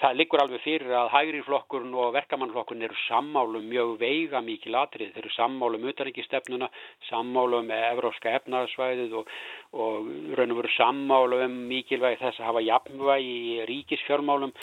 Það 0.01 0.15
liggur 0.17 0.41
alveg 0.41 0.61
fyrir 0.63 0.93
að 0.97 1.11
hægri 1.13 1.39
flokkurinn 1.45 1.93
og 2.01 2.15
verkamannflokkurinn 2.15 2.87
eru 2.87 2.95
sammálum 3.03 3.67
mjög 3.69 3.91
veiga 4.01 4.41
mikið 4.41 4.73
latrið. 4.73 5.11
Þeir 5.13 5.21
eru 5.21 5.33
sammálum 5.35 5.85
utaríkistefnuna, 5.91 6.69
sammálum 7.11 7.69
evróska 7.77 8.33
efnaðsvæðið 8.39 9.13
og, 9.19 9.29
og 9.77 10.09
raun 10.39 10.55
og 10.55 10.63
veru 10.63 10.73
sammálum 10.73 11.59
mikilvægi 11.69 12.23
þess 12.23 12.41
að 12.41 12.49
hafa 12.49 12.65
jafnvægi 12.71 13.37
í 13.53 13.59
ríkisfjörmálum 13.69 14.55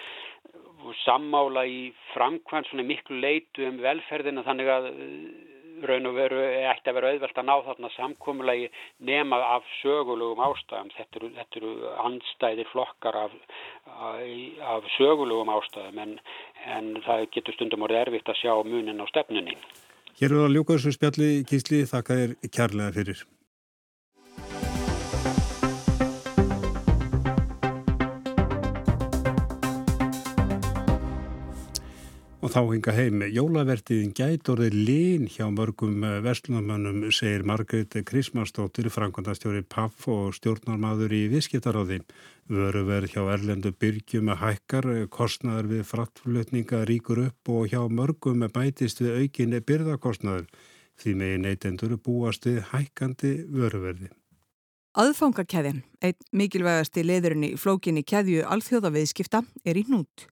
sammála 1.04 1.64
í 1.68 1.80
framkvæmt 2.14 2.70
svona 2.70 2.86
miklu 2.86 3.20
leitu 3.20 3.66
um 3.68 3.80
velferðina 3.82 4.44
þannig 4.46 4.70
að 4.74 4.90
raun 5.88 6.08
og 6.10 6.16
veru 6.16 6.40
ætti 6.70 6.90
að 6.90 6.96
vera 6.98 7.10
auðvelt 7.14 7.40
að 7.40 7.48
ná 7.48 7.54
þarna 7.66 7.90
samkómulagi 7.94 8.68
nema 9.08 9.38
af 9.56 9.68
sögulegum 9.80 10.42
ástæðum. 10.44 10.92
Þetta 10.96 11.20
eru, 11.20 11.30
þetta 11.38 11.60
eru 11.60 11.72
andstæðir 12.04 12.70
flokkar 12.72 13.20
af, 13.24 13.36
af, 13.88 14.22
af 14.74 14.88
sögulegum 14.96 15.52
ástæðum 15.56 16.00
en, 16.04 16.16
en 16.76 16.92
það 17.06 17.26
getur 17.36 17.56
stundum 17.56 17.86
orðið 17.88 18.04
erfitt 18.04 18.32
að 18.32 18.40
sjá 18.42 18.54
munin 18.68 19.00
á 19.02 19.06
stefnunni. 19.12 19.56
Hér 20.20 20.34
er 20.34 20.46
að 20.46 20.56
ljúka 20.56 20.76
þessu 20.76 20.96
spjalli, 20.98 21.30
Gísli, 21.48 21.84
þakka 21.88 22.18
þér 22.22 22.40
kærlega 22.52 22.96
fyrir. 22.98 23.28
Og 32.50 32.54
þá 32.56 32.72
hinga 32.72 32.92
heim, 32.96 33.20
jólavertiðin 33.30 34.08
gæt 34.10 34.48
orðið 34.50 34.74
lín 34.88 35.28
hjá 35.30 35.44
mörgum 35.54 36.02
eh, 36.02 36.16
verslunamönnum, 36.24 37.04
segir 37.14 37.44
Margret 37.46 37.94
Krismarsdóttir, 38.08 38.88
framkvæmdastjóri 38.90 39.62
PAF 39.70 40.08
og 40.10 40.34
stjórnarmadur 40.34 41.14
í 41.14 41.20
viðskiptaráði. 41.30 42.00
Vöruverð 42.50 43.14
hjá 43.14 43.20
Erlendu 43.36 43.70
byrgjum 43.70 44.32
að 44.34 44.42
hækkar, 44.42 44.88
kostnaður 45.14 45.68
við 45.76 45.84
frattflutninga 45.92 46.80
ríkur 46.90 47.22
upp 47.28 47.52
og 47.54 47.70
hjá 47.70 47.84
mörgum 47.86 48.42
bætist 48.50 48.98
við 49.04 49.20
aukinni 49.20 49.62
byrðakostnaður. 49.70 50.50
Því 50.98 51.14
megin 51.22 51.46
neytendur 51.46 51.94
búast 52.02 52.50
við 52.50 52.64
hækkandi 52.72 53.36
vöruverði. 53.46 54.10
Aðfangakæðin, 54.98 55.84
einn 56.02 56.18
mikilvægasti 56.34 57.06
leðurinn 57.06 57.46
í 57.46 57.54
flókinni 57.54 58.02
kæðju 58.02 58.42
alþjóðaviðskipta, 58.42 59.44
er 59.62 59.78
í 59.78 59.86
nút. 59.86 60.26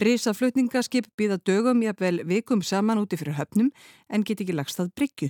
Rísaflutningaskip 0.00 1.10
býða 1.18 1.36
dögum 1.44 1.82
jafnvel 1.84 2.22
vikum 2.28 2.62
saman 2.64 3.00
úti 3.02 3.18
fyrir 3.20 3.36
höfnum 3.36 3.68
en 4.08 4.24
get 4.24 4.40
ekki 4.40 4.54
lagst 4.56 4.80
að 4.80 4.92
bryggju. 4.96 5.28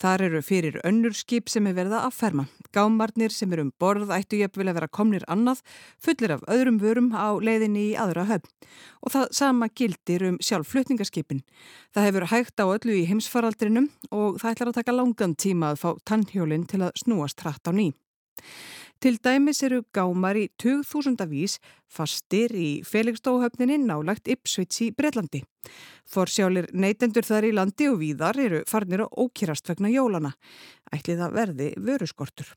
Þar 0.00 0.24
eru 0.26 0.40
fyrir 0.42 0.80
önnur 0.86 1.14
skip 1.14 1.50
sem 1.50 1.66
er 1.70 1.76
verða 1.76 2.00
að 2.06 2.16
ferma. 2.16 2.44
Gámarnir 2.74 3.30
sem 3.30 3.52
eru 3.54 3.66
um 3.66 3.72
borð 3.78 4.10
ættu 4.14 4.40
jafnvel 4.40 4.68
að 4.72 4.78
vera 4.80 4.90
komnir 4.90 5.26
annað, 5.30 5.60
fullir 6.02 6.34
af 6.34 6.42
öðrum 6.50 6.80
vörum 6.82 7.12
á 7.14 7.30
leiðinni 7.38 7.90
í 7.92 7.96
aðra 7.98 8.26
höfn. 8.30 8.50
Og 9.06 9.14
það 9.14 9.28
sama 9.38 9.70
gildir 9.70 10.26
um 10.30 10.38
sjálf 10.42 10.72
flutningaskipin. 10.74 11.44
Það 11.94 12.08
hefur 12.08 12.30
hægt 12.32 12.58
á 12.58 12.66
öllu 12.66 12.98
í 12.98 13.06
heimsfaraldrinum 13.10 13.90
og 14.10 14.40
það 14.42 14.54
ætlar 14.54 14.72
að 14.72 14.78
taka 14.80 14.96
langan 14.98 15.36
tíma 15.38 15.74
að 15.74 15.82
fá 15.84 15.90
tannhjólinn 16.10 16.66
til 16.70 16.82
að 16.82 16.96
snúast 17.04 17.46
hratt 17.46 17.70
á 17.70 17.72
ný. 17.74 17.92
Til 19.02 19.18
dæmis 19.20 19.62
eru 19.66 19.82
gámar 19.94 20.38
í 20.40 20.48
2000 20.60 21.24
vís 21.30 21.58
fastir 21.90 22.54
í 22.56 22.82
Felixstóhöfninni 22.88 23.78
nálagt 23.82 24.30
Ipsvits 24.32 24.80
í 24.86 24.90
Breitlandi. 24.96 25.42
Forsjálir 26.08 26.70
neytendur 26.72 27.26
þar 27.26 27.48
í 27.48 27.54
landi 27.56 27.88
og 27.90 27.98
víðar 28.00 28.40
eru 28.40 28.62
farnir 28.68 29.04
að 29.04 29.18
ókýrast 29.24 29.68
vegna 29.68 29.92
jólana. 29.92 30.34
Ætlið 30.94 31.26
að 31.26 31.36
verði 31.40 31.72
vöruskortur. 31.76 32.54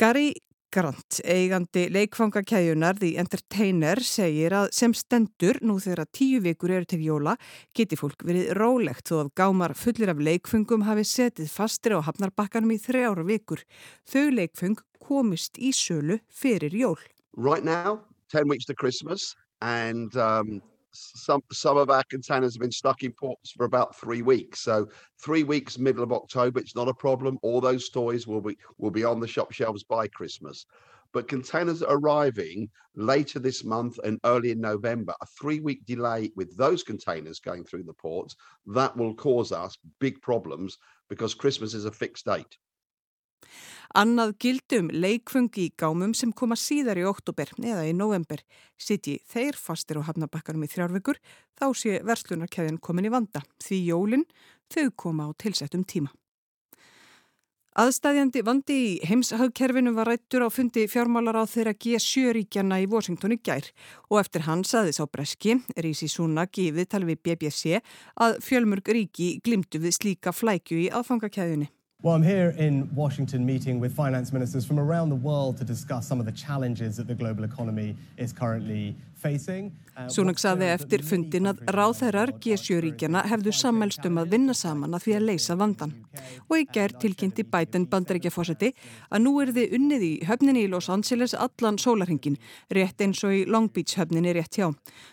Gary 0.00 0.32
Grant, 0.70 1.16
eigandi 1.26 1.88
leikfangakæjunar 1.90 3.00
The 3.00 3.16
Entertainer, 3.18 3.98
segir 4.06 4.54
að 4.54 4.68
sem 4.76 4.92
stendur 4.94 5.56
nú 5.66 5.80
þegar 5.82 6.06
tíu 6.14 6.38
vikur 6.44 6.70
eru 6.76 6.86
til 6.86 7.00
jóla 7.02 7.32
geti 7.74 7.98
fólk 7.98 8.22
verið 8.22 8.52
rólegt 8.54 9.10
þó 9.10 9.16
að 9.24 9.32
gámar 9.40 9.74
fullir 9.74 10.12
af 10.12 10.22
leikfungum 10.22 10.84
hafi 10.86 11.02
setið 11.10 11.50
fastir 11.50 11.96
á 11.98 12.06
hafnarbakkanum 12.06 12.70
í 12.70 12.78
þrjára 12.84 13.26
vikur. 13.26 13.64
Þau 14.06 14.30
leikfung 14.36 14.78
komist 15.10 15.58
í 15.58 15.72
sölu 15.74 16.20
fyrir 16.30 16.74
jól. 16.76 16.98
Right 17.34 17.64
now, 17.64 18.00
10 18.30 18.48
weeks 18.48 18.64
to 18.66 18.74
Christmas 18.74 19.34
and 19.60 20.16
um, 20.16 20.62
some 20.92 21.42
some 21.52 21.76
of 21.76 21.90
our 21.90 22.02
containers 22.10 22.54
have 22.54 22.60
been 22.60 22.72
stuck 22.72 23.02
in 23.02 23.12
ports 23.12 23.52
for 23.52 23.64
about 23.64 23.96
three 23.96 24.22
weeks. 24.22 24.60
So 24.60 24.88
three 25.18 25.42
weeks, 25.42 25.78
middle 25.78 26.02
of 26.02 26.12
October, 26.12 26.60
it's 26.60 26.76
not 26.76 26.88
a 26.88 26.94
problem. 26.94 27.38
All 27.42 27.60
those 27.60 27.90
toys 27.90 28.26
will 28.26 28.40
be 28.40 28.56
will 28.78 28.90
be 28.90 29.04
on 29.04 29.20
the 29.20 29.28
shop 29.28 29.52
shelves 29.52 29.84
by 29.84 30.08
Christmas. 30.08 30.66
But 31.12 31.26
containers 31.26 31.82
arriving 31.82 32.70
later 32.94 33.40
this 33.40 33.64
month 33.64 33.98
and 34.04 34.20
early 34.24 34.52
in 34.52 34.60
November, 34.60 35.12
a 35.20 35.26
three-week 35.26 35.84
delay 35.84 36.30
with 36.36 36.56
those 36.56 36.84
containers 36.84 37.40
going 37.40 37.64
through 37.64 37.82
the 37.82 37.94
ports, 37.94 38.36
that 38.66 38.96
will 38.96 39.14
cause 39.14 39.50
us 39.50 39.76
big 39.98 40.22
problems 40.22 40.78
because 41.08 41.34
Christmas 41.34 41.74
is 41.74 41.84
a 41.84 41.90
fixed 41.90 42.26
date. 42.26 42.56
Annað 44.00 44.36
gildum 44.44 44.90
leikfungi 44.94 45.66
í 45.66 45.72
gámum 45.80 46.12
sem 46.14 46.30
koma 46.30 46.54
síðar 46.54 47.00
í 47.00 47.06
oktober 47.10 47.50
eða 47.58 47.88
í 47.88 47.96
november. 47.96 48.42
Sitji 48.78 49.18
þeir 49.26 49.58
fastir 49.58 49.98
á 49.98 50.06
hafnabakkanum 50.06 50.62
í 50.62 50.70
þrjárvekur, 50.70 51.18
þá 51.58 51.66
sé 51.74 51.98
verslunarkæðin 52.06 52.78
komin 52.78 53.10
í 53.10 53.14
vanda 53.16 53.42
því 53.58 53.84
jólinn 53.90 54.26
þau 54.70 54.90
koma 54.94 55.26
á 55.26 55.30
tilsettum 55.34 55.82
tíma. 55.82 56.12
Aðstæðjandi 57.78 58.40
vandi 58.42 58.76
í 58.76 58.94
heimshagkerfinu 59.06 59.92
var 59.94 60.08
rættur 60.10 60.42
á 60.42 60.50
fundi 60.50 60.88
fjármálar 60.90 61.38
á 61.38 61.46
þeirra 61.46 61.72
G7-ríkjana 61.78 62.80
í 62.82 62.88
Washington 62.90 63.36
í 63.36 63.38
gær 63.38 63.68
og 64.10 64.18
eftir 64.18 64.42
hans 64.48 64.74
aðeins 64.74 64.98
á 64.98 65.06
Breski, 65.06 65.54
Rísi 65.78 66.10
Súna 66.10 66.48
gifið 66.50 66.90
tala 66.90 67.06
við 67.06 67.22
BBC 67.22 67.78
að 68.18 68.40
fjölmörg 68.42 68.90
ríki 68.90 69.36
glimtu 69.46 69.78
við 69.78 69.96
slíka 70.00 70.34
flækju 70.34 70.82
í 70.82 70.90
aðfangakæðunni. 70.90 71.70
Well, 72.02 72.14
I'm 72.14 72.22
here 72.22 72.54
in 72.56 72.88
Washington 72.94 73.44
meeting 73.44 73.78
with 73.78 73.94
finance 73.94 74.32
ministers 74.32 74.64
from 74.64 74.80
around 74.80 75.10
the 75.10 75.16
world 75.16 75.58
to 75.58 75.64
discuss 75.64 76.08
some 76.08 76.18
of 76.18 76.24
the 76.24 76.32
challenges 76.32 76.96
that 76.96 77.06
the 77.06 77.14
global 77.14 77.44
economy 77.44 77.94
is 78.16 78.32
currently 78.32 78.96
facing. 79.20 79.70
Súnug 80.08 80.38
saði 80.40 80.68
eftir 80.72 81.02
fundin 81.04 81.50
að 81.50 81.60
ráþærar 81.74 82.32
G7-ríkjana 82.40 83.24
hefðu 83.28 83.52
sammælst 83.52 84.06
um 84.08 84.20
að 84.22 84.34
vinna 84.34 84.54
saman 84.56 84.94
að 84.96 85.04
því 85.04 85.14
að 85.16 85.26
leysa 85.28 85.56
vandan. 85.60 85.92
Og 86.48 86.54
í 86.62 86.66
gær 86.72 86.94
tilkynnti 87.02 87.44
Biden 87.50 87.86
bandaríkjafósiti 87.90 88.70
að 89.10 89.24
nú 89.24 89.34
er 89.42 89.52
þið 89.56 89.74
unnið 89.78 90.06
í 90.06 90.12
höfninni 90.28 90.64
í 90.64 90.70
Los 90.72 90.88
Angeles 90.92 91.34
allan 91.34 91.78
sólarhingin, 91.80 92.38
rétt 92.70 93.02
eins 93.04 93.24
og 93.26 93.34
í 93.36 93.42
Long 93.50 93.68
Beach 93.72 93.98
höfninni 93.98 94.32
rétt 94.36 94.56
hjá. 94.60 94.70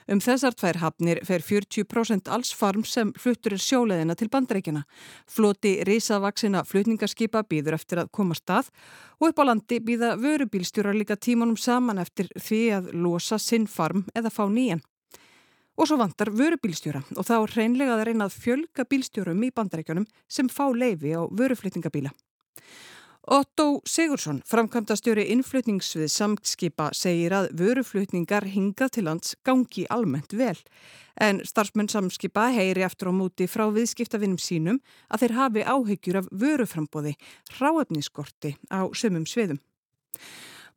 Um 0.08 0.22
þessar 0.24 0.56
tvær 0.56 0.80
hafnir 0.84 1.24
fer 1.28 1.44
40% 1.44 2.32
alls 2.32 2.54
farm 2.56 2.86
sem 2.86 3.12
fluttur 3.20 3.58
sjóleðina 3.60 4.16
til 4.16 4.30
bandaríkjana. 4.32 4.86
Floti 5.28 5.78
risavaksina 5.88 6.64
flutningarskipa 6.68 7.44
býður 7.50 7.76
eftir 7.80 8.04
að 8.04 8.14
koma 8.14 8.38
stað 8.38 8.70
og 8.70 8.72
upp 9.26 9.40
á 9.42 9.44
landi 9.50 9.80
býða 9.82 10.12
vörubílstjórar 10.22 10.94
líka 10.94 11.16
tímanum 11.18 11.58
saman 11.58 11.98
eftir 11.98 12.30
því 12.38 12.62
að 12.78 12.92
losa 12.94 13.40
sinn 13.42 13.66
farm 13.66 14.06
eða 14.14 14.30
fá 14.30 14.46
nýjan. 14.46 14.84
Og 15.78 15.90
svo 15.90 15.98
vantar 15.98 16.30
vörubílstjóra 16.34 17.02
og 17.16 17.26
þá 17.26 17.34
er 17.38 17.56
hreinlega 17.56 17.96
að 17.98 18.04
reyna 18.10 18.28
að 18.30 18.38
fjölga 18.44 18.86
bílstjórum 18.86 19.42
í 19.46 19.52
bandarækjunum 19.54 20.06
sem 20.30 20.50
fá 20.50 20.66
leifi 20.70 21.14
á 21.18 21.26
vöruflutningabíla. 21.30 22.14
Otto 23.28 23.82
Sigursson, 23.84 24.38
framkvæmdastjóri 24.48 25.26
innflutningsvið 25.34 26.08
samtskipa, 26.08 26.86
segir 26.96 27.34
að 27.36 27.50
vöruflutningar 27.60 28.46
hingað 28.48 28.94
til 28.96 29.04
lands 29.04 29.34
gangi 29.44 29.84
almennt 29.92 30.32
vel. 30.32 30.56
En 31.20 31.42
starfsmenn 31.44 31.92
samskipa 31.92 32.46
heyri 32.56 32.86
eftir 32.88 33.12
á 33.12 33.14
móti 33.18 33.50
frá 33.52 33.66
viðskiptavinnum 33.76 34.40
sínum 34.40 34.80
að 35.12 35.26
þeir 35.26 35.36
hafi 35.42 35.66
áhyggjur 35.68 36.22
af 36.22 36.30
vöruframbóði, 36.32 37.18
ráefniskorti 37.60 38.54
á 38.72 38.88
sömum 38.96 39.28
sviðum. 39.28 39.60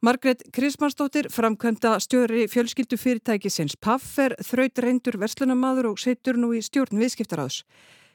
Margret 0.02 0.42
Krismansdóttir, 0.50 1.30
framkvæmda 1.30 2.00
stjóri 2.02 2.48
fjölskyldu 2.50 2.98
fyrirtækisins 2.98 3.78
PAF 3.78 4.16
er 4.18 4.34
þraut 4.42 4.82
reyndur 4.82 5.20
verslunamadur 5.22 5.92
og 5.92 6.02
setur 6.02 6.40
nú 6.40 6.50
í 6.56 6.64
stjórn 6.66 6.98
viðskiptaráðs. 6.98 7.62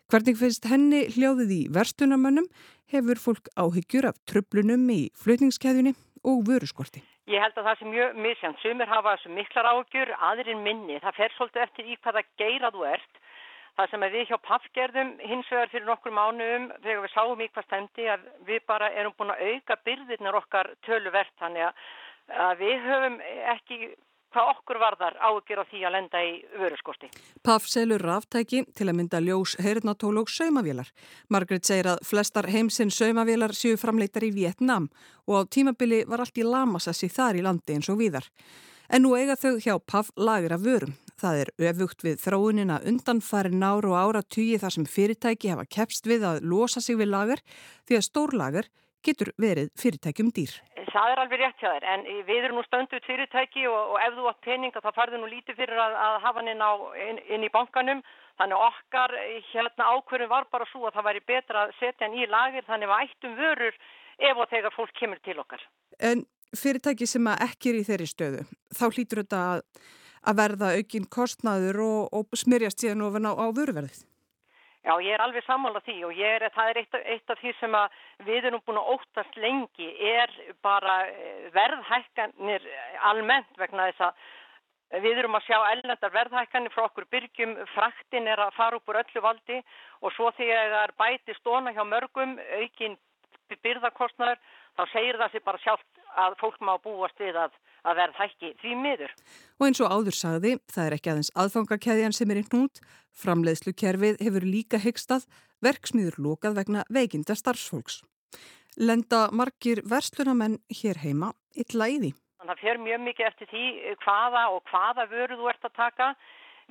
Hvernig 0.05 0.37
finnst 0.37 0.67
henni 0.69 0.99
hljóðið 1.15 1.51
í 1.55 1.61
verslunamönnum 1.73 2.45
hefur 2.93 3.17
fólk 3.17 3.47
áhyggjur 3.57 4.05
af 4.11 4.19
tröflunum 4.29 4.83
í 4.93 4.99
flutningskeðjunni 5.17 5.95
og 6.29 6.43
vöruskorti? 6.45 7.01
Ég 7.25 7.41
held 7.41 7.57
að 7.57 7.65
það 7.71 7.79
sé 7.79 7.87
mjög 7.89 8.19
misjant. 8.21 8.59
Sumir 8.61 8.91
hafa 8.91 9.15
þessu 9.15 9.33
miklar 9.33 9.69
áhyggjur, 9.71 10.11
aðrir 10.29 10.59
minni. 10.61 10.99
Það 11.01 11.17
fer 11.17 11.33
svolítið 11.33 11.63
eftir 11.63 11.89
í 11.89 11.97
hvaða 12.05 12.21
geira 12.37 12.69
þú 12.75 12.85
ert. 12.91 13.19
Það 13.75 13.91
sem 13.91 14.05
við 14.13 14.29
hjá 14.29 14.37
PAF 14.45 14.67
gerðum 14.77 15.09
hins 15.25 15.49
vegar 15.51 15.71
fyrir 15.73 15.89
nokkur 15.89 16.13
mánuðum 16.13 16.67
þegar 16.85 17.01
við 17.07 17.15
sáum 17.15 17.41
í 17.41 17.49
hvað 17.49 17.65
stendi 17.65 18.05
að 18.13 18.29
við 18.45 18.61
bara 18.69 18.91
erum 18.93 19.15
búin 19.17 19.33
að 19.33 19.41
auka 19.49 19.81
byrðirnar 19.89 20.37
okkar 20.43 20.69
töluvert 20.85 21.33
þannig 21.41 21.65
að 22.45 22.61
við 22.61 22.85
höfum 22.85 23.17
ekki 23.55 23.79
hvað 24.35 24.51
okkur 24.51 24.79
varðar 24.81 25.15
ágjör 25.23 25.63
á 25.63 25.65
því 25.69 25.81
að 25.87 25.95
lenda 25.95 26.21
í 26.23 26.33
vöruskorti. 26.59 27.09
PAF 27.45 27.69
selur 27.71 28.03
ráftæki 28.03 28.65
til 28.75 28.89
að 28.89 28.97
mynda 28.99 29.21
ljós, 29.23 29.55
heyrnatól 29.63 30.17
og 30.19 30.31
saumavélar. 30.31 30.91
Margret 31.31 31.65
segir 31.67 31.93
að 31.93 32.03
flestar 32.03 32.49
heimsinn 32.51 32.91
saumavélar 32.91 33.55
séu 33.55 33.79
framleitar 33.79 34.27
í 34.27 34.33
Vietnam 34.35 34.89
og 35.25 35.39
á 35.39 35.41
tímabili 35.47 36.03
var 36.09 36.25
allt 36.25 36.37
í 36.37 36.43
lamasassi 36.43 37.09
þar 37.09 37.39
í 37.39 37.45
landi 37.45 37.77
eins 37.77 37.89
og 37.91 38.01
víðar. 38.03 38.27
En 38.91 39.01
nú 39.01 39.15
eiga 39.17 39.37
þau 39.39 39.55
hjá 39.57 39.79
PAF 39.79 40.11
lagur 40.19 40.53
af 40.53 40.65
vörum. 40.65 40.95
Það 41.15 41.41
er 41.41 41.49
öfugt 41.71 42.03
við 42.03 42.19
þróunina 42.21 42.81
undanfæri 42.85 43.55
náru 43.55 43.93
og 43.95 44.01
ára 44.01 44.21
tugi 44.21 44.59
þar 44.59 44.75
sem 44.75 44.85
fyrirtæki 44.85 45.53
hafa 45.53 45.63
keppst 45.65 46.05
við 46.11 46.27
að 46.27 46.43
losa 46.43 46.83
sig 46.83 46.99
við 46.99 47.13
lagar 47.13 47.41
því 47.87 47.97
að 47.97 48.07
stórlagar 48.09 48.67
getur 49.05 49.31
verið 49.41 49.71
fyrirtækjum 49.79 50.31
dýr. 50.35 50.53
Það 50.95 51.11
er 51.11 51.21
alveg 51.21 51.41
rétt 51.41 51.59
hjá 51.59 51.69
þér 51.71 51.87
en 51.93 52.05
við 52.27 52.37
erum 52.37 52.59
nú 52.59 52.63
stönduð 52.65 53.07
fyrirtæki 53.07 53.65
og, 53.67 53.95
og 53.95 53.97
ef 54.03 54.13
þú 54.15 54.29
átt 54.31 54.45
peninga 54.45 54.83
þá 54.83 54.91
farður 54.95 55.21
nú 55.23 55.31
lítið 55.31 55.59
fyrir 55.59 55.81
að, 55.85 55.97
að 56.05 56.15
hafa 56.23 56.41
hann 56.41 56.51
inn, 56.53 56.63
á, 56.63 56.71
inn, 57.07 57.19
inn 57.35 57.43
í 57.47 57.51
bankanum 57.51 58.03
þannig 58.39 58.63
okkar 58.69 59.17
hérna 59.49 59.89
ákverðin 59.95 60.31
var 60.31 60.47
bara 60.51 60.69
svo 60.71 60.87
að 60.87 60.95
það 60.95 61.07
væri 61.09 61.25
betra 61.33 61.65
að 61.65 61.75
setja 61.81 62.07
hann 62.07 62.15
í 62.15 62.29
lagir 62.31 62.67
þannig 62.69 62.95
að 62.95 63.03
ættum 63.09 63.35
vörur 63.41 63.77
ef 64.29 64.39
og 64.39 64.49
þegar 64.53 64.75
fólk 64.75 64.95
kemur 64.99 65.21
til 65.27 65.37
okkar. 65.43 65.67
En 65.99 66.23
fyrirtæki 66.55 67.07
sem 67.09 67.27
ekki 67.35 67.73
er 67.73 67.81
í 67.81 67.85
þeirri 67.89 68.09
stöðu 68.09 68.47
þá 68.71 68.85
hlýtur 68.87 69.23
þetta 69.25 69.43
að 69.51 69.63
að 70.25 70.41
verða 70.41 70.73
aukinn 70.79 71.07
kostnaður 71.11 71.81
og, 71.85 72.01
og 72.15 72.37
smyrjast 72.37 72.81
síðan 72.81 73.05
ofan 73.07 73.29
á, 73.29 73.33
á 73.37 73.45
vöruverðið. 73.53 74.03
Já, 74.85 74.93
ég 75.01 75.15
er 75.15 75.21
alveg 75.23 75.41
sammála 75.47 75.79
því 75.81 75.95
og 76.05 76.19
er, 76.21 76.43
það 76.53 76.67
er 76.69 76.79
eitt, 76.83 76.95
eitt 77.09 77.31
af 77.33 77.39
því 77.41 77.51
sem 77.57 77.75
við 78.27 78.45
erum 78.51 78.61
búin 78.67 78.77
að 78.77 78.89
óttast 78.93 79.37
lengi 79.41 79.87
er 80.11 80.33
bara 80.61 80.97
eh, 81.09 81.47
verðhækkanir 81.55 82.67
almennt 83.09 83.57
vegna 83.57 83.87
þess 83.89 84.03
að 84.05 85.01
við 85.01 85.23
erum 85.23 85.39
að 85.39 85.47
sjá 85.47 85.57
ellendar 85.71 86.13
verðhækkanir 86.13 86.75
frá 86.75 86.83
okkur 86.85 87.07
byrgjum, 87.15 87.55
fraktin 87.73 88.29
er 88.29 88.43
að 88.45 88.53
fara 88.59 88.77
upp 88.77 88.93
úr 88.93 89.01
öllu 89.01 89.25
valdi 89.25 89.57
og 90.05 90.13
svo 90.13 90.29
þegar 90.37 90.69
það 90.75 90.83
er 90.83 90.95
bæti 91.01 91.37
stóna 91.39 91.73
hjá 91.73 91.81
mörgum 91.89 92.37
aukinn 92.61 92.99
byrðakostnaður 93.65 94.37
þá 94.77 94.83
segir 94.93 95.17
það 95.17 95.33
sér 95.33 95.45
bara 95.49 95.63
sjálft 95.65 96.03
að 96.27 96.37
fólk 96.43 96.61
má 96.61 96.75
búast 96.85 97.25
við 97.25 97.41
að 97.41 97.57
að 97.85 97.99
verð 98.01 98.19
hækki 98.19 98.51
því 98.61 98.75
miður. 98.81 99.13
Og 99.59 99.67
eins 99.67 99.81
og 99.83 99.93
áður 99.93 100.17
sagði, 100.17 100.53
það 100.73 100.87
er 100.87 100.97
ekki 100.97 101.11
aðeins 101.13 101.31
aðfangakæðjan 101.43 102.15
sem 102.17 102.33
er 102.33 102.41
í 102.41 102.45
hnút, 102.49 102.81
framleiðslukerfið 103.21 104.19
hefur 104.25 104.47
líka 104.49 104.81
hyggstað, 104.81 105.27
verksmiður 105.63 106.19
lókað 106.25 106.59
vegna 106.59 106.85
veikinda 106.91 107.37
starfsfólks. 107.37 108.01
Lenda 108.75 109.29
margir 109.31 109.79
verslunamenn 109.87 110.59
hér 110.81 110.99
heima 110.99 111.31
illa 111.55 111.87
í 111.87 111.99
því. 112.01 112.15
Það 112.45 112.59
fer 112.61 112.81
mjög 112.81 112.99
mikið 113.01 113.27
eftir 113.29 113.47
því 113.49 113.67
hvaða 114.03 114.41
og 114.53 114.65
hvaða 114.69 115.05
vöru 115.09 115.37
þú 115.39 115.47
ert 115.49 115.63
að 115.65 115.77
taka. 115.79 116.09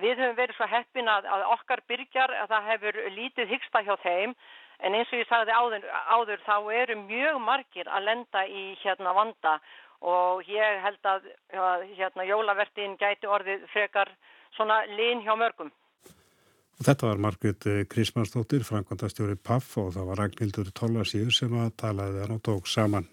Við 0.03 0.21
höfum 0.21 0.37
verið 0.37 0.59
svo 0.59 0.67
heppin 0.71 1.09
að, 1.11 1.27
að 1.31 1.43
okkar 1.55 1.83
byrjar 1.91 2.35
að 2.43 2.53
það 2.53 2.69
hefur 2.71 3.01
lítið 3.15 3.51
hyggstað 3.55 3.89
hjá 3.89 3.97
þeim 4.05 4.35
en 4.81 4.97
eins 4.99 5.13
og 5.13 5.21
ég 5.21 5.29
sagði 5.31 5.55
áður, 5.55 5.87
áður 6.17 6.45
þá 6.47 6.57
eru 6.83 6.99
mjög 7.05 7.41
margir 7.45 7.89
að 7.89 8.07
lenda 8.09 8.45
í 8.47 8.65
hérna 8.83 9.15
vanda 9.17 9.59
og 10.05 10.45
ég 10.51 10.83
held 10.85 11.09
að 11.09 11.31
hérna, 11.97 12.27
jólavertin 12.29 12.99
gæti 13.01 13.31
orðið 13.31 13.65
frekar 13.73 14.11
svona 14.57 14.83
lín 14.99 15.25
hjá 15.25 15.33
mörgum. 15.39 15.73
Og 16.75 16.87
þetta 16.89 17.07
var 17.07 17.21
Margrit 17.23 17.67
Krismansdóttir, 17.89 18.65
framkvæmdastjóri 18.67 19.39
PAF 19.39 19.77
og 19.79 19.93
það 19.95 20.09
var 20.11 20.21
Ragnhildur 20.25 20.73
Tólasíður 20.75 21.37
sem 21.37 21.55
að 21.63 21.77
talaði 21.81 22.25
hann 22.25 22.35
og 22.35 22.43
tók 22.45 22.69
saman. 22.69 23.07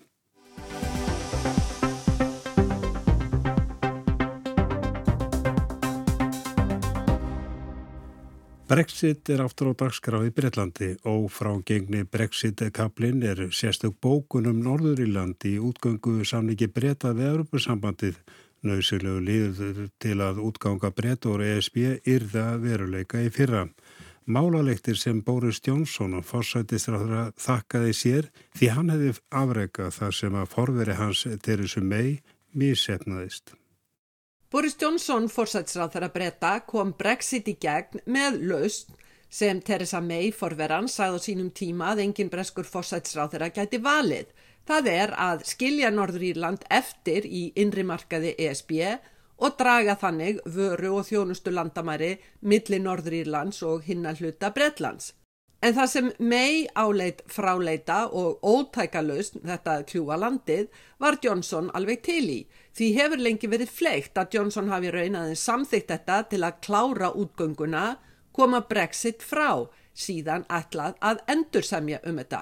Brexit 8.72 9.28
er 9.28 9.42
aftur 9.44 9.74
á 9.76 9.84
dagskrá 9.84 10.22
í 10.24 10.30
Breitlandi 10.32 10.94
og 11.12 11.26
frá 11.36 11.50
gengni 11.68 12.06
Brexit-kaplinn 12.08 13.20
er 13.28 13.42
sérstök 13.52 13.98
bókunum 14.00 14.62
Norðuríland 14.64 15.44
í 15.50 15.58
útgöngu 15.60 16.24
samningi 16.24 16.70
breyta 16.72 17.12
við 17.12 17.34
Europasambandið 17.34 18.22
nöðsilegu 18.64 19.26
líður 19.28 19.84
til 20.00 20.16
að 20.24 20.40
útganga 20.48 20.94
breyta 20.96 21.34
úr 21.34 21.44
ESB 21.50 21.84
yrða 22.16 22.48
veruleika 22.64 23.20
í 23.20 23.28
fyrra. 23.36 23.66
Málalektir 24.24 24.96
sem 24.96 25.20
Boris 25.20 25.60
Johnson 25.68 26.16
og 26.22 26.30
fórsættisráður 26.32 27.34
þakkaði 27.44 27.98
sér 28.06 28.32
því 28.56 28.76
hann 28.78 28.94
hefði 28.96 29.18
afreikað 29.44 29.98
þar 30.00 30.22
sem 30.24 30.44
að 30.46 30.54
forveri 30.56 30.96
hans 30.96 31.28
Theresa 31.44 31.84
May 31.84 32.22
mísefnaðist. 32.56 33.52
Boris 34.52 34.76
Johnson, 34.82 35.30
fórsætsráþara 35.30 36.10
breyta, 36.12 36.50
kom 36.68 36.90
Brexit 37.00 37.48
í 37.48 37.54
gegn 37.56 38.02
með 38.04 38.42
laust 38.50 38.90
sem 39.32 39.62
Theresa 39.64 40.02
May 40.04 40.34
forveran 40.36 40.90
sagði 40.92 41.22
á 41.24 41.26
sínum 41.26 41.52
tíma 41.56 41.94
að 41.94 42.02
engin 42.04 42.32
breskur 42.34 42.68
fórsætsráþara 42.68 43.48
gæti 43.56 43.80
valið. 43.80 44.28
Það 44.68 44.90
er 44.92 45.14
að 45.16 45.46
skilja 45.48 45.94
Norður 45.96 46.26
Írland 46.34 46.68
eftir 46.68 47.24
í 47.24 47.46
innrimarkaði 47.64 48.36
ESB 48.50 48.76
og 49.40 49.56
draga 49.56 49.96
þannig 50.04 50.44
vöru 50.44 50.98
og 51.00 51.08
þjónustu 51.08 51.56
landamæri 51.56 52.18
milli 52.44 52.84
Norður 52.84 53.22
Írlands 53.22 53.64
og 53.64 53.88
hinna 53.88 54.12
hluta 54.20 54.52
Breitlands. 54.52 55.14
En 55.62 55.76
það 55.78 55.90
sem 55.92 56.08
mei 56.18 56.64
áleit 56.74 57.20
fráleita 57.30 58.08
og 58.18 58.42
ótækalust 58.42 59.36
þetta 59.46 59.76
kljúa 59.86 60.16
landið 60.18 60.72
var 60.98 61.20
Johnson 61.22 61.70
alveg 61.78 62.02
til 62.08 62.24
í. 62.34 62.40
Því 62.74 62.88
hefur 62.96 63.22
lengi 63.22 63.50
verið 63.52 63.70
fleikt 63.70 64.18
að 64.18 64.40
Johnson 64.40 64.72
hafi 64.74 64.90
raunaðin 64.90 65.38
samþygt 65.38 65.94
þetta 65.94 66.18
til 66.32 66.42
að 66.48 66.58
klára 66.66 67.12
útgönguna, 67.14 67.84
koma 68.34 68.64
Brexit 68.66 69.22
frá, 69.22 69.70
síðan 69.94 70.48
ætlað 70.50 70.98
að 70.98 71.22
endursemja 71.30 72.02
um 72.10 72.18
þetta. 72.18 72.42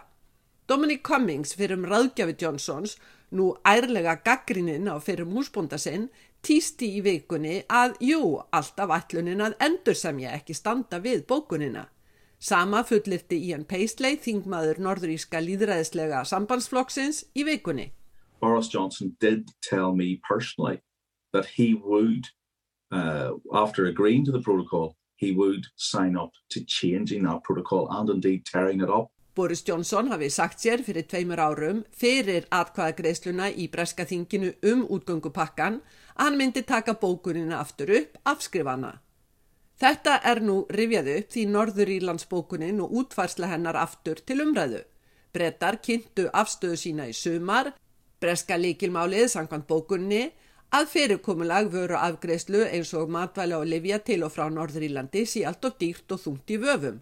Dominic 0.69 1.03
Cummings 1.03 1.57
fyrir 1.59 1.75
um 1.75 1.87
ráðgjafi 1.91 2.37
Johnsons, 2.39 2.95
nú 3.35 3.51
ærlega 3.67 4.15
gaggrininn 4.23 4.87
á 4.87 4.95
fyrir 5.03 5.27
húsbóndasinn, 5.27 6.07
týsti 6.39 6.93
í 6.95 7.03
vikunni 7.03 7.65
að 7.67 7.99
jú, 7.99 8.23
alltaf 8.55 8.95
ætlunin 8.95 9.43
að 9.43 9.59
endur 9.65 9.97
sem 9.97 10.23
ég 10.23 10.39
ekki 10.39 10.55
standa 10.55 11.03
við 11.03 11.25
bókunina. 11.27 11.89
Sama 12.39 12.85
fullirti 12.87 13.35
Ian 13.49 13.65
Paisley, 13.67 14.15
þingmaður 14.15 14.77
norðuríska 14.79 15.41
líðræðislega 15.43 16.21
sambandsflokksins 16.23 17.25
í 17.35 17.43
vikunni. 17.43 17.89
Boris 18.39 18.69
Johnson 18.71 19.11
did 19.19 19.49
tell 19.59 19.91
me 19.93 20.21
personally 20.23 20.79
that 21.33 21.45
he 21.57 21.73
would, 21.73 22.29
uh, 22.93 23.31
after 23.53 23.87
agreeing 23.87 24.23
to 24.23 24.31
the 24.31 24.39
protocol, 24.39 24.95
he 25.17 25.33
would 25.35 25.65
sign 25.75 26.15
up 26.15 26.31
to 26.49 26.63
changing 26.63 27.23
that 27.23 27.43
protocol 27.43 27.89
and 27.91 28.09
indeed 28.09 28.45
tearing 28.45 28.79
it 28.79 28.89
up. 28.89 29.11
Boris 29.35 29.61
Johnson 29.61 30.07
hafi 30.07 30.29
sagt 30.29 30.63
sér 30.63 30.79
fyrir 30.83 31.03
tveimur 31.11 31.43
árum 31.43 31.83
fyrir 31.91 32.47
atkvæðagreisluna 32.55 33.51
í 33.51 33.67
breska 33.71 34.07
þinginu 34.07 34.53
um 34.71 34.87
útgöngupakkan 34.87 35.81
að 36.15 36.23
hann 36.23 36.39
myndi 36.39 36.63
taka 36.63 36.95
bókunina 36.95 37.59
aftur 37.59 37.91
upp 37.99 38.17
afskrifana. 38.23 39.01
Þetta 39.79 40.17
er 40.27 40.41
nú 40.43 40.65
rifjað 40.75 41.07
upp 41.13 41.29
því 41.31 41.43
Norður 41.53 41.91
Írlandsbókunin 41.93 42.81
og 42.83 42.95
útfærsla 42.99 43.47
hennar 43.47 43.77
aftur 43.79 44.19
til 44.19 44.41
umræðu. 44.43 44.81
Brettar 45.31 45.77
kynntu 45.85 46.25
afstöðu 46.35 46.79
sína 46.81 47.05
í 47.07 47.13
sumar, 47.15 47.71
breska 48.19 48.57
líkilmálið 48.59 49.29
sangkvæmt 49.31 49.69
bókunni 49.69 50.23
að 50.75 50.89
fyrirkomulag 50.91 51.69
vöru 51.71 51.95
afgreyslu 51.95 52.65
eins 52.67 52.91
og 52.93 53.13
matvæla 53.13 53.61
og 53.61 53.69
livja 53.71 54.01
til 54.03 54.25
og 54.27 54.33
frá 54.35 54.49
Norður 54.51 54.89
Írlandi 54.89 55.23
sí 55.25 55.45
allt 55.47 55.63
og 55.65 55.79
dýrt 55.79 56.11
og 56.11 56.21
þungt 56.25 56.51
í 56.51 56.59
vöfum. 56.59 56.99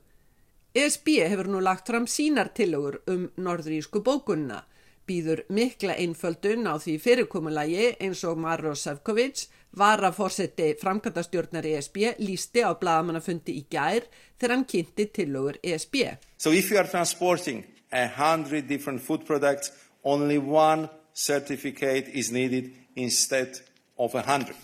ESB 0.77 1.07
hefur 1.31 1.49
nú 1.49 1.63
lagt 1.63 1.89
fram 1.89 2.05
sínar 2.05 2.53
tillögur 2.53 3.01
um 3.09 3.29
norðurísku 3.41 4.03
bókunna, 4.05 4.61
býður 5.07 5.47
mikla 5.49 5.95
einföldun 5.97 6.69
á 6.69 6.77
því 6.77 6.99
fyrirkomulagi 7.01 7.95
eins 7.97 8.21
og 8.27 8.37
Maro 8.37 8.75
Sefcovic 8.75 9.47
var 9.71 10.01
að 10.05 10.15
fórseti 10.17 10.69
framkvæmdastjórnar 10.81 11.65
ESB 11.65 11.97
lísti 12.23 12.63
á 12.65 12.71
bladamannafundi 12.77 13.57
í 13.59 13.65
gær 13.69 14.07
þegar 14.37 14.55
hann 14.55 14.65
kynnti 14.65 15.09
tillögur 15.13 15.59
ESB. 15.63 15.95
So 16.37 16.51
if 16.51 16.71
you 16.71 16.79
are 16.79 16.87
transporting 16.87 17.65
a 17.91 18.07
hundred 18.07 18.67
different 18.67 19.01
food 19.01 19.25
products, 19.25 19.71
only 20.03 20.37
one 20.37 20.89
certificate 21.13 22.09
is 22.13 22.31
needed 22.31 22.71
instead 22.95 23.59
of 23.97 24.15
a 24.15 24.21
hundred. 24.21 24.55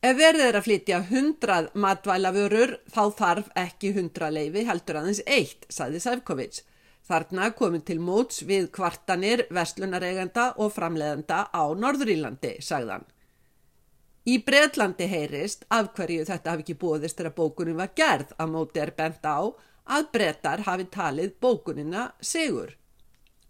Ef 0.00 0.16
verðið 0.16 0.46
er 0.46 0.56
að 0.56 0.64
flytja 0.64 0.98
hundrað 1.10 1.66
matvælaförur 1.76 2.70
þá 2.88 3.02
þarf 3.18 3.48
ekki 3.60 3.92
hundra 3.92 4.30
leifi 4.32 4.62
heldur 4.64 5.02
aðeins 5.02 5.20
eitt, 5.28 5.66
saði 5.68 6.00
Sæfkovic. 6.00 6.62
Þarna 7.04 7.50
komið 7.58 7.84
til 7.90 7.98
móts 8.00 8.40
við 8.48 8.70
kvartanir, 8.72 9.44
verslunaregenda 9.52 10.54
og 10.62 10.72
framleðenda 10.72 11.50
á 11.52 11.64
Norðurílandi, 11.76 12.54
sagðan. 12.64 13.04
Í 14.28 14.36
Breitlandi 14.44 15.06
heyrist 15.08 15.64
af 15.72 15.92
hverju 15.96 16.26
þetta 16.28 16.52
hafi 16.52 16.66
ekki 16.66 16.76
búðist 16.80 17.20
þegar 17.20 17.36
bókunin 17.36 17.78
var 17.78 17.94
gerð 17.96 18.34
að 18.36 18.52
móti 18.52 18.82
er 18.82 18.92
bent 18.96 19.24
á 19.24 19.40
að 19.90 20.10
brettar 20.12 20.66
hafi 20.66 20.86
talið 20.92 21.32
bókunina 21.40 22.10
segur. 22.20 22.76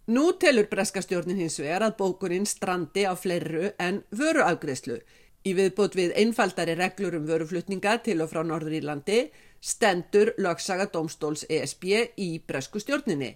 Nú 0.07 0.31
telur 0.39 0.67
breskastjórnin 0.71 1.43
hins 1.43 1.59
vegar 1.59 1.83
að 1.85 1.97
bókunin 1.99 2.47
strandi 2.47 3.03
á 3.05 3.13
fleiru 3.15 3.73
en 3.79 4.01
vöruafgreyslu 4.11 5.01
Í 5.41 5.55
viðbót 5.57 5.95
við 5.97 6.11
einfaldari 6.21 6.75
reglur 6.77 7.15
um 7.17 7.23
vöruflutninga 7.25 7.95
til 8.05 8.19
og 8.21 8.29
frá 8.29 8.43
Norðurílandi 8.45 9.23
stendur 9.61 10.35
lögsaga 10.37 10.85
domstóls 10.93 11.47
ESB 11.49 11.87
í 12.21 12.29
bresku 12.45 12.81
stjórninni. 12.81 13.31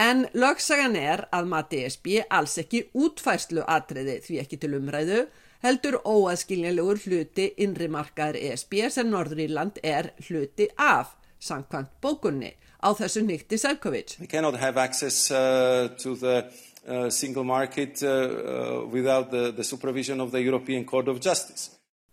En 0.00 0.24
lögsagan 0.32 0.96
er 0.96 1.26
að 1.28 1.50
mati 1.50 1.82
ESB 1.84 2.08
alls 2.32 2.56
ekki 2.62 2.86
útfæslu 2.96 3.66
atriði 3.68 4.16
því 4.24 4.38
ekki 4.40 4.60
til 4.62 4.72
umræðu, 4.78 5.26
heldur 5.62 5.98
óaðskiljanlegur 6.04 7.00
hluti 7.06 7.48
innri 7.62 7.88
markaður 7.90 8.40
ESB 8.40 8.78
sem 8.90 9.10
Norðuríland 9.10 9.78
er 9.82 10.12
hluti 10.26 10.68
af, 10.76 11.14
sangkvæmt 11.38 11.94
bókunni, 12.02 12.52
á 12.82 12.88
þessu 12.98 13.22
nýtti 13.26 13.58
Sæfkovic. 13.58 14.16
We 14.20 14.26
cannot 14.26 14.58
have 14.58 14.80
access 14.80 15.30
uh, 15.30 15.88
to 16.02 16.16
the 16.16 16.50
uh, 16.86 17.10
single 17.10 17.44
market 17.44 18.02
uh, 18.02 18.08
uh, 18.08 18.86
without 18.90 19.30
the, 19.30 19.52
the 19.52 19.64
supervision 19.64 20.20
of 20.20 20.32
the 20.32 20.42
European 20.42 20.84
Court 20.84 21.08
of 21.08 21.20
Justice. 21.20 21.70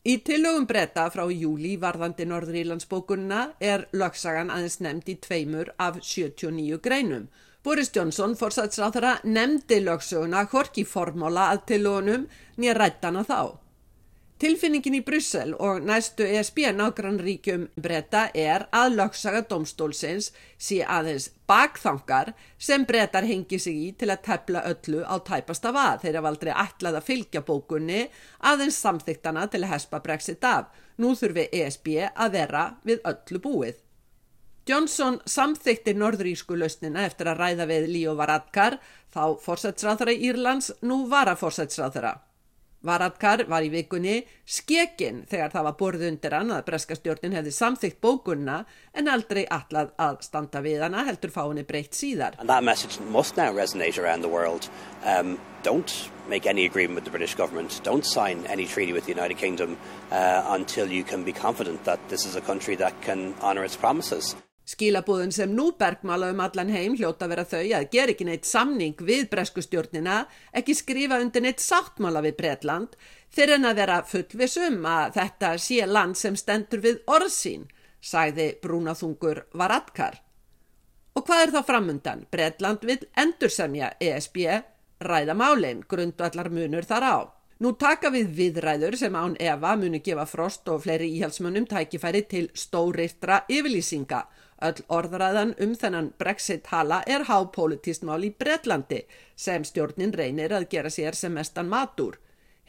Í 0.08 0.22
tillögum 0.24 0.64
breyta 0.64 1.10
frá 1.12 1.26
júli 1.28 1.74
varðandi 1.78 2.24
Norðurílandsbókunna 2.30 3.42
er 3.60 3.90
lögsagan 3.92 4.48
aðeins 4.54 4.80
nefnd 4.80 5.10
í 5.12 5.16
tveimur 5.20 5.74
af 5.76 6.00
79 6.00 6.80
greinum. 6.86 7.26
Boris 7.64 7.92
Johnson, 7.96 8.36
fórsætsráþara, 8.40 9.18
nefndi 9.24 9.82
lögsöguna 9.84 10.46
hvorki 10.48 10.86
formóla 10.88 11.50
að 11.52 11.66
tillögunum 11.74 12.22
nýja 12.56 12.76
rættana 12.78 13.26
þá. 13.28 13.58
Tilfinningin 14.40 14.96
í 14.96 15.02
Bryssel 15.04 15.52
og 15.60 15.82
næstu 15.84 16.24
ESB 16.24 16.62
nágrannríkjum 16.72 17.66
breyta 17.76 18.22
er 18.32 18.64
að 18.72 18.96
lögsaga 18.96 19.42
domstólsins 19.50 20.30
sé 20.56 20.78
aðeins 20.80 21.26
bakþangar 21.52 22.32
sem 22.56 22.86
breytar 22.88 23.28
hengi 23.28 23.60
sig 23.60 23.76
í 23.76 23.92
til 24.00 24.08
að 24.14 24.24
tefla 24.30 24.64
öllu 24.72 25.04
á 25.04 25.20
tæpasta 25.20 25.76
vað. 25.76 26.06
Þeir 26.06 26.20
hafa 26.22 26.32
aldrei 26.32 26.54
ætlað 26.64 27.02
að 27.02 27.08
fylgja 27.12 27.44
bókunni 27.44 28.00
aðeins 28.40 28.80
samþyktana 28.80 29.50
til 29.52 29.66
að 29.66 29.74
hespa 29.74 30.00
Brexit 30.08 30.48
af. 30.48 30.72
Nú 30.96 31.12
þurfi 31.20 31.50
ESB 31.60 31.92
að 32.08 32.40
vera 32.40 32.66
við 32.88 33.04
öllu 33.04 33.44
búið. 33.44 33.84
Johnson 34.70 35.16
samþykti 35.26 35.96
norðurísku 35.98 36.54
lausnina 36.54 37.08
eftir 37.08 37.32
að 37.32 37.40
ræða 37.42 37.66
við 37.72 37.86
Líó 37.90 38.12
Varadkar, 38.20 38.76
þá 39.10 39.40
fórsætsráþara 39.42 40.14
Írlands, 40.14 40.70
nú 40.86 41.08
var 41.10 41.32
að 41.32 41.40
fórsætsráþara. 41.42 42.12
Varadkar 42.86 43.44
var 43.50 43.66
í 43.66 43.72
vikunni 43.74 44.20
skekinn 44.48 45.24
þegar 45.28 45.52
það 45.52 45.66
var 45.68 45.76
borð 45.80 46.04
undir 46.08 46.36
hann 46.38 46.54
að 46.56 46.68
breskastjórnin 46.70 47.34
hefði 47.36 47.52
samþygt 47.52 47.98
bókunna 48.00 48.60
en 48.94 49.10
aldrei 49.12 49.42
allad 49.52 49.92
að 50.00 50.22
standa 50.24 50.62
við 50.64 50.86
hana 50.86 51.04
heldur 51.08 51.34
fá 51.34 51.42
henni 51.42 51.66
breytt 51.68 51.98
síðar. 51.98 52.38
Um, 55.10 55.40
make 56.30 56.46
any 56.46 56.66
agreement 56.66 56.96
with 56.96 57.06
the 57.06 57.12
British 57.12 57.34
government. 57.34 57.82
Don't 57.84 58.06
sign 58.06 58.46
any 58.46 58.68
treaty 58.68 58.94
with 58.94 59.06
the 59.06 59.12
United 59.12 59.38
Kingdom 59.38 59.78
uh, 60.12 60.44
until 60.50 60.88
you 60.92 61.04
can 61.04 61.24
be 61.24 61.34
confident 61.34 61.84
that 61.86 62.00
this 62.08 62.26
is 62.26 62.36
a 62.36 62.42
country 62.42 62.76
that 62.76 62.94
can 63.02 63.34
honour 63.42 63.64
its 63.64 63.76
promises. 63.76 64.36
Skilabúðun 64.70 65.32
sem 65.34 65.50
nú 65.50 65.72
bergmála 65.80 66.28
um 66.30 66.42
allan 66.46 66.70
heim 66.70 66.94
hljóta 66.98 67.26
vera 67.32 67.42
þau 67.48 67.64
að 67.74 67.88
gera 67.94 68.14
ekki 68.14 68.26
neitt 68.28 68.46
samning 68.46 69.00
við 69.02 69.26
breskustjórnina, 69.32 70.20
ekki 70.54 70.76
skrifa 70.78 71.18
undir 71.24 71.42
neitt 71.42 71.64
sáttmála 71.64 72.22
við 72.22 72.36
Breitland, 72.38 72.94
fyrir 73.34 73.58
en 73.58 73.66
að 73.66 73.80
vera 73.82 73.96
fullvisum 74.06 74.86
að 74.86 75.16
þetta 75.16 75.52
sé 75.64 75.88
land 75.90 76.20
sem 76.20 76.38
stendur 76.38 76.84
við 76.84 77.00
orðsín, 77.10 77.66
sagði 78.00 78.52
brúnaþungur 78.62 79.48
Varadkar. 79.58 80.20
Og 81.18 81.26
hvað 81.26 81.42
er 81.48 81.54
þá 81.56 81.62
framundan? 81.66 82.22
Breitland 82.30 82.86
vil 82.86 83.00
endursemja 83.18 83.96
ESB, 83.98 84.38
ræða 85.02 85.34
málinn, 85.34 85.82
grundvallar 85.90 86.52
munur 86.54 86.86
þar 86.86 87.08
á. 87.10 87.18
Nú 87.60 87.74
taka 87.76 88.08
við 88.14 88.30
viðræður 88.38 88.96
sem 89.02 89.18
án 89.18 89.34
Eva 89.42 89.74
muni 89.76 90.00
gefa 90.00 90.24
frost 90.30 90.70
og 90.72 90.86
fleiri 90.86 91.10
íhalsmunum 91.18 91.66
tækifæri 91.68 92.22
til 92.30 92.46
stórirtra 92.56 93.42
yfirlýsinga 93.52 94.22
Öll 94.62 94.82
orðræðan 94.92 95.54
um 95.64 95.76
þennan 95.80 96.10
Brexit-hala 96.20 97.04
er 97.08 97.24
hápolítist 97.30 98.04
mál 98.04 98.26
í 98.28 98.32
Breitlandi 98.36 99.06
sem 99.36 99.64
stjórnin 99.64 100.12
reynir 100.12 100.52
að 100.56 100.68
gera 100.74 100.92
sér 100.92 101.16
sem 101.16 101.32
mestan 101.34 101.72
matur. 101.72 102.18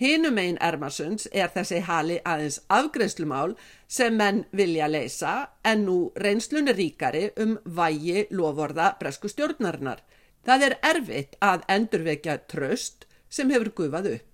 Hinum 0.01 0.39
einn 0.41 0.57
Ermarsunds 0.65 1.27
er 1.33 1.51
þessi 1.53 1.83
hali 1.85 2.21
aðeins 2.25 2.61
afgreðslumál 2.73 3.57
sem 3.91 4.15
menn 4.17 4.45
vilja 4.57 4.87
leysa 4.89 5.35
en 5.67 5.85
nú 5.89 5.99
reynslun 6.17 6.71
er 6.73 6.79
ríkari 6.79 7.27
um 7.43 7.59
vægi 7.65 8.29
lovorða 8.31 8.95
bresku 9.03 9.29
stjórnarinnar. 9.29 10.01
Það 10.47 10.67
er 10.71 10.79
erfitt 10.95 11.37
að 11.45 11.67
endurvekja 11.69 12.39
tröst 12.49 13.05
sem 13.29 13.51
hefur 13.53 13.75
gufað 13.83 14.15
upp. 14.15 14.30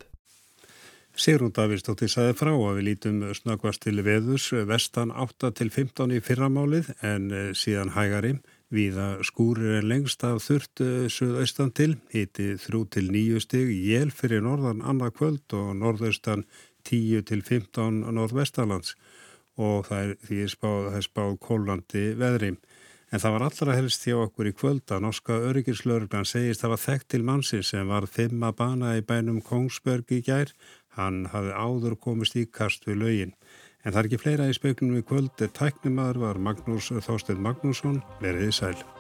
Sigrún 1.17 1.53
Davíðsdóttir 1.57 2.11
saði 2.13 2.35
frá 2.37 2.51
að 2.53 2.75
við 2.77 2.85
lítum 2.91 3.21
snakvast 3.33 3.81
til 3.87 4.03
veðus 4.05 4.51
vestan 4.69 5.15
8 5.17 5.49
til 5.57 5.71
15 5.73 6.13
í 6.13 6.21
fyrramálið 6.21 6.91
en 7.01 7.31
eh, 7.33 7.47
síðan 7.57 7.95
hægari. 7.95 8.35
Viða 8.69 9.23
skúrir 9.25 9.79
en 9.79 9.89
lengst 9.89 10.27
af 10.29 10.43
þurft 10.45 10.83
eh, 10.85 11.07
suðaustan 11.09 11.73
til, 11.73 11.95
hiti 12.13 12.51
3 12.61 12.83
til 12.93 13.09
9 13.15 13.41
stig, 13.47 13.73
jél 13.89 14.13
fyrir 14.13 14.45
norðan 14.45 14.85
annað 14.85 15.17
kvöld 15.17 15.57
og 15.57 15.73
norðaustan 15.81 16.45
10 16.85 17.25
til 17.33 17.41
15 17.41 18.05
norðvestalands 18.13 18.93
og 19.57 19.87
það 19.89 20.03
er 20.03 20.17
því 20.29 20.43
spáð, 20.53 20.91
spáð 21.09 21.39
kólandi 21.41 22.11
veðri. 22.21 22.59
En 23.15 23.23
það 23.23 23.37
var 23.37 23.45
allra 23.47 23.75
helst 23.79 24.05
hjá 24.05 24.19
okkur 24.19 24.51
í 24.51 24.57
kvöld 24.59 24.93
að 24.93 25.05
norska 25.07 25.37
öryggislörglan 25.49 26.27
segist 26.29 26.61
að 26.61 26.67
það 26.67 26.73
var 26.75 26.83
þekkt 26.85 27.09
til 27.13 27.21
mannsinn 27.25 27.65
sem 27.65 27.89
var 27.89 28.09
fimm 28.11 28.43
að 28.45 28.57
bana 28.59 28.97
í 28.99 29.05
bænum 29.07 29.39
Kongsberg 29.47 30.11
í 30.13 30.25
gær 30.27 30.51
Hann 30.97 31.25
hafði 31.33 31.55
áður 31.55 31.97
komist 32.01 32.37
í 32.41 32.47
kast 32.49 32.89
við 32.89 33.03
laugin. 33.05 33.35
En 33.85 33.93
það 33.93 34.01
er 34.01 34.11
ekki 34.11 34.23
fleira 34.23 34.51
í 34.51 34.57
speiknum 34.57 34.97
við 34.99 35.09
kvöld. 35.13 35.49
Tæknimaður 35.61 36.23
var 36.25 36.45
Magnús 36.49 36.91
Þásteð 36.91 37.43
Magnússon. 37.45 38.01
Verðið 38.25 38.55
sæl. 38.57 38.96